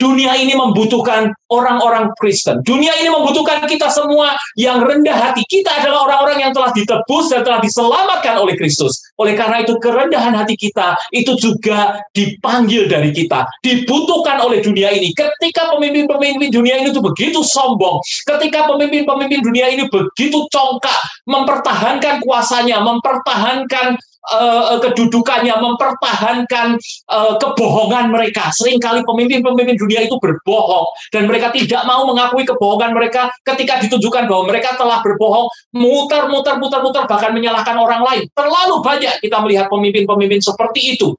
Dunia 0.00 0.32
ini 0.40 0.56
membutuhkan 0.56 1.28
orang-orang 1.52 2.08
Kristen. 2.16 2.64
Dunia 2.64 2.88
ini 2.96 3.12
membutuhkan 3.12 3.68
kita 3.68 3.92
semua 3.92 4.32
yang 4.56 4.80
rendah 4.80 5.12
hati. 5.12 5.44
Kita 5.44 5.68
adalah 5.76 6.08
orang-orang 6.08 6.48
yang 6.48 6.52
telah 6.56 6.72
ditebus 6.72 7.28
dan 7.28 7.44
telah 7.44 7.60
diselamatkan 7.60 8.40
oleh 8.40 8.56
Kristus. 8.56 8.96
Oleh 9.20 9.36
karena 9.36 9.60
itu 9.60 9.76
kerendahan 9.76 10.32
hati 10.32 10.56
kita 10.56 10.96
itu 11.12 11.36
juga 11.36 12.00
dipanggil 12.16 12.88
dari 12.88 13.12
kita. 13.12 13.44
Dibutuhkan 13.60 14.40
oleh 14.40 14.64
dunia 14.64 14.88
ini. 14.96 15.12
Ketika 15.12 15.76
pemimpin-pemimpin 15.76 16.48
dunia 16.48 16.80
ini 16.80 16.96
itu 16.96 17.04
begitu 17.04 17.44
sombong. 17.44 18.00
Ketika 18.24 18.72
pemimpin-pemimpin 18.72 19.44
dunia 19.44 19.68
ini 19.68 19.84
begitu 19.92 20.48
congkak. 20.48 20.96
Mempertahankan 21.28 22.24
kuasanya. 22.24 22.80
Mempertahankan 22.80 24.00
uh, 24.28 24.76
kedudukannya, 24.80 25.54
mempertahankan 25.56 26.76
uh, 27.08 27.34
kebohongan 27.40 28.12
mereka. 28.12 28.52
Seringkali 28.52 29.04
pemimpin-pemimpin 29.08 29.76
dunia 29.80 30.04
itu 30.04 30.16
berbohong 30.20 30.92
dan 31.14 31.24
mereka 31.24 31.54
tidak 31.54 31.82
mau 31.88 32.04
mengakui 32.04 32.44
kebohongan 32.44 32.92
mereka 32.92 33.32
ketika 33.46 33.80
ditunjukkan 33.80 34.28
bahwa 34.28 34.44
mereka 34.52 34.76
telah 34.76 35.00
berbohong, 35.00 35.48
muter-muter, 35.72 36.60
muter-muter, 36.60 37.04
bahkan 37.08 37.32
menyalahkan 37.32 37.76
orang 37.76 38.04
lain. 38.04 38.24
Terlalu 38.36 38.74
banyak 38.84 39.14
kita 39.24 39.36
melihat 39.40 39.66
pemimpin-pemimpin 39.72 40.40
seperti 40.44 40.98
itu. 40.98 41.16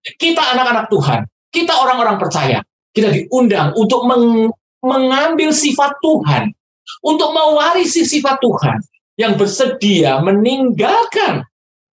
Kita 0.00 0.56
anak-anak 0.56 0.88
Tuhan, 0.88 1.28
kita 1.52 1.76
orang-orang 1.76 2.16
percaya, 2.16 2.64
kita 2.96 3.12
diundang 3.12 3.76
untuk 3.76 4.08
meng 4.08 4.48
mengambil 4.80 5.52
sifat 5.52 5.92
Tuhan, 6.00 6.56
untuk 7.04 7.36
mewarisi 7.36 8.08
sifat 8.08 8.40
Tuhan 8.40 8.80
yang 9.20 9.36
bersedia 9.36 10.24
meninggalkan 10.24 11.44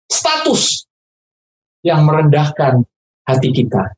status 0.09 0.85
yang 1.85 2.05
merendahkan 2.05 2.81
hati 3.25 3.49
kita. 3.53 3.93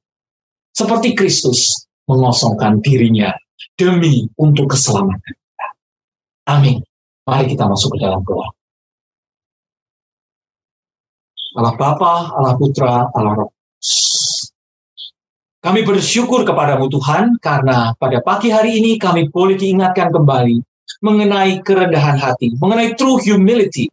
Seperti 0.76 1.18
Kristus 1.18 1.88
mengosongkan 2.08 2.80
dirinya 2.84 3.34
demi 3.76 4.28
untuk 4.38 4.76
keselamatan 4.76 5.34
kita. 5.34 5.68
Amin. 6.48 6.78
Mari 7.28 7.46
kita 7.52 7.68
masuk 7.68 7.96
ke 7.96 7.98
dalam 8.00 8.24
doa. 8.24 8.48
Allah 11.58 11.74
Bapa, 11.74 12.38
Allah 12.38 12.54
Putra, 12.56 13.10
Allah 13.10 13.34
Roh. 13.34 13.52
Kami 15.58 15.82
bersyukur 15.84 16.46
kepadamu 16.46 16.88
Tuhan 16.88 17.42
karena 17.42 17.92
pada 17.98 18.22
pagi 18.22 18.54
hari 18.54 18.78
ini 18.80 18.96
kami 19.02 19.28
boleh 19.28 19.58
diingatkan 19.58 20.14
kembali 20.14 20.62
mengenai 21.02 21.60
kerendahan 21.66 22.16
hati, 22.16 22.56
mengenai 22.62 22.94
true 22.96 23.20
humility, 23.20 23.90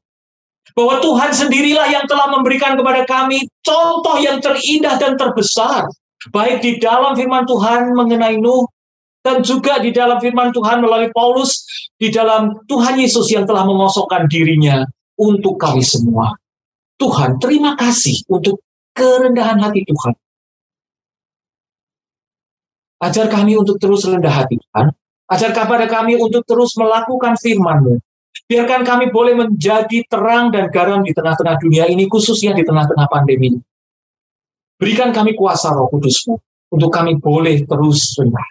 bahwa 0.75 0.99
Tuhan 0.99 1.31
sendirilah 1.31 1.87
yang 1.91 2.05
telah 2.11 2.35
memberikan 2.35 2.75
kepada 2.75 3.07
kami 3.07 3.47
contoh 3.63 4.19
yang 4.19 4.43
terindah 4.43 4.99
dan 4.99 5.15
terbesar, 5.15 5.87
baik 6.35 6.61
di 6.61 6.83
dalam 6.83 7.15
firman 7.15 7.47
Tuhan 7.47 7.95
mengenai 7.95 8.43
Nuh, 8.43 8.67
dan 9.25 9.41
juga 9.41 9.81
di 9.81 9.95
dalam 9.95 10.21
firman 10.21 10.53
Tuhan 10.53 10.85
melalui 10.85 11.09
Paulus, 11.15 11.65
di 11.97 12.13
dalam 12.13 12.53
Tuhan 12.69 13.01
Yesus 13.01 13.31
yang 13.33 13.49
telah 13.49 13.65
mengosongkan 13.65 14.29
dirinya 14.29 14.85
untuk 15.17 15.57
kami 15.57 15.81
semua. 15.81 16.35
Tuhan, 16.99 17.39
terima 17.41 17.79
kasih 17.79 18.21
untuk 18.29 18.61
kerendahan 18.93 19.59
hati 19.63 19.83
Tuhan. 19.87 20.15
Ajar 23.03 23.27
kami 23.29 23.59
untuk 23.59 23.77
terus 23.77 24.07
rendah 24.07 24.33
hati 24.33 24.57
Tuhan. 24.61 24.95
Ajar 25.29 25.51
kepada 25.57 25.89
kami 25.89 26.21
untuk 26.21 26.45
terus 26.45 26.77
melakukan 26.77 27.37
firman-Mu. 27.41 27.97
Biarkan 28.55 28.87
kami 28.87 29.11
boleh 29.11 29.35
menjadi 29.35 30.07
terang 30.07 30.55
dan 30.55 30.71
garam 30.71 31.03
di 31.03 31.11
tengah-tengah 31.11 31.59
dunia 31.59 31.91
ini, 31.91 32.07
khususnya 32.07 32.55
di 32.55 32.63
tengah-tengah 32.63 33.11
pandemi. 33.11 33.51
Berikan 34.79 35.11
kami 35.11 35.35
kuasa 35.35 35.75
roh 35.75 35.91
kudusmu, 35.91 36.39
untuk 36.71 36.91
kami 36.95 37.19
boleh 37.19 37.67
terus 37.67 38.15
rendah. 38.15 38.47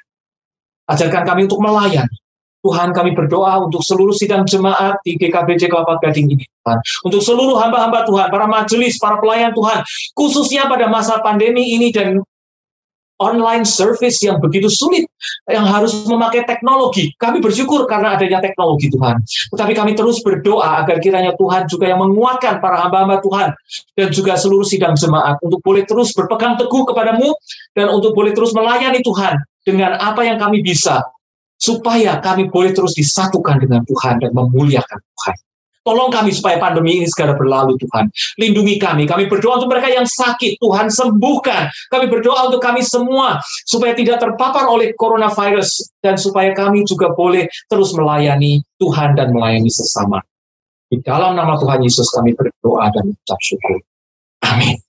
Ajarkan 0.92 1.24
kami 1.24 1.48
untuk 1.48 1.64
melayani. 1.64 2.20
Tuhan 2.68 2.92
kami 2.92 3.16
berdoa 3.16 3.64
untuk 3.64 3.80
seluruh 3.80 4.12
sidang 4.12 4.44
jemaat 4.44 5.00
di 5.08 5.16
GKBJ 5.16 5.72
Kelapa 5.72 5.96
Gading 6.04 6.36
ini 6.36 6.44
Tuhan. 6.44 6.80
Untuk 7.08 7.24
seluruh 7.24 7.56
hamba-hamba 7.64 8.04
Tuhan, 8.04 8.28
para 8.28 8.44
majelis, 8.44 9.00
para 9.00 9.24
pelayan 9.24 9.56
Tuhan. 9.56 9.88
Khususnya 10.20 10.68
pada 10.68 10.92
masa 10.92 11.24
pandemi 11.24 11.80
ini 11.80 11.96
dan 11.96 12.20
online 13.22 13.64
service 13.64 14.20
yang 14.26 14.42
begitu 14.42 14.68
sulit, 14.68 15.06
yang 15.46 15.64
harus 15.64 16.04
memakai 16.10 16.44
teknologi. 16.44 17.14
Kami 17.16 17.40
bersyukur 17.40 17.86
karena 17.86 18.18
adanya 18.18 18.42
teknologi 18.42 18.90
Tuhan. 18.90 19.22
Tetapi 19.54 19.74
kami 19.78 19.92
terus 19.94 20.20
berdoa 20.26 20.84
agar 20.84 20.98
kiranya 20.98 21.38
Tuhan 21.38 21.70
juga 21.70 21.86
yang 21.90 22.02
menguatkan 22.02 22.58
para 22.60 22.82
hamba-hamba 22.84 23.22
Tuhan 23.22 23.50
dan 23.94 24.08
juga 24.10 24.34
seluruh 24.36 24.66
sidang 24.66 24.98
jemaat 24.98 25.38
untuk 25.46 25.62
boleh 25.62 25.86
terus 25.86 26.12
berpegang 26.12 26.58
teguh 26.58 26.84
kepadamu 26.90 27.32
dan 27.78 27.94
untuk 27.94 28.18
boleh 28.18 28.34
terus 28.34 28.52
melayani 28.52 29.00
Tuhan 29.06 29.38
dengan 29.64 29.96
apa 29.96 30.26
yang 30.28 30.42
kami 30.42 30.60
bisa 30.60 31.06
supaya 31.56 32.20
kami 32.20 32.52
boleh 32.52 32.76
terus 32.76 32.92
disatukan 32.92 33.56
dengan 33.64 33.88
Tuhan 33.88 34.20
dan 34.20 34.32
memuliakan 34.36 35.00
Tuhan. 35.00 35.36
Tolong 35.84 36.08
kami 36.08 36.32
supaya 36.32 36.60
pandemi 36.64 37.04
ini 37.04 37.08
segera 37.12 37.36
berlalu 37.36 37.76
Tuhan. 37.76 38.08
Lindungi 38.40 38.80
kami. 38.80 39.04
Kami 39.04 39.28
berdoa 39.28 39.60
untuk 39.60 39.76
mereka 39.76 39.92
yang 39.92 40.08
sakit. 40.08 40.56
Tuhan 40.60 40.88
sembuhkan. 40.88 41.68
Kami 41.92 42.06
berdoa 42.08 42.48
untuk 42.48 42.64
kami 42.64 42.80
semua 42.84 43.44
supaya 43.68 43.92
tidak 43.92 44.24
terpapar 44.24 44.64
oleh 44.68 44.96
coronavirus 44.96 45.92
dan 46.00 46.16
supaya 46.16 46.56
kami 46.56 46.88
juga 46.88 47.12
boleh 47.12 47.52
terus 47.68 47.92
melayani 47.92 48.64
Tuhan 48.80 49.16
dan 49.20 49.36
melayani 49.36 49.68
sesama. 49.68 50.24
Di 50.88 51.02
dalam 51.04 51.36
nama 51.36 51.58
Tuhan 51.60 51.84
Yesus 51.84 52.08
kami 52.16 52.32
berdoa 52.32 52.88
dan 52.92 53.04
mengucap 53.10 53.40
syukur. 53.44 53.82
Amin. 54.44 54.83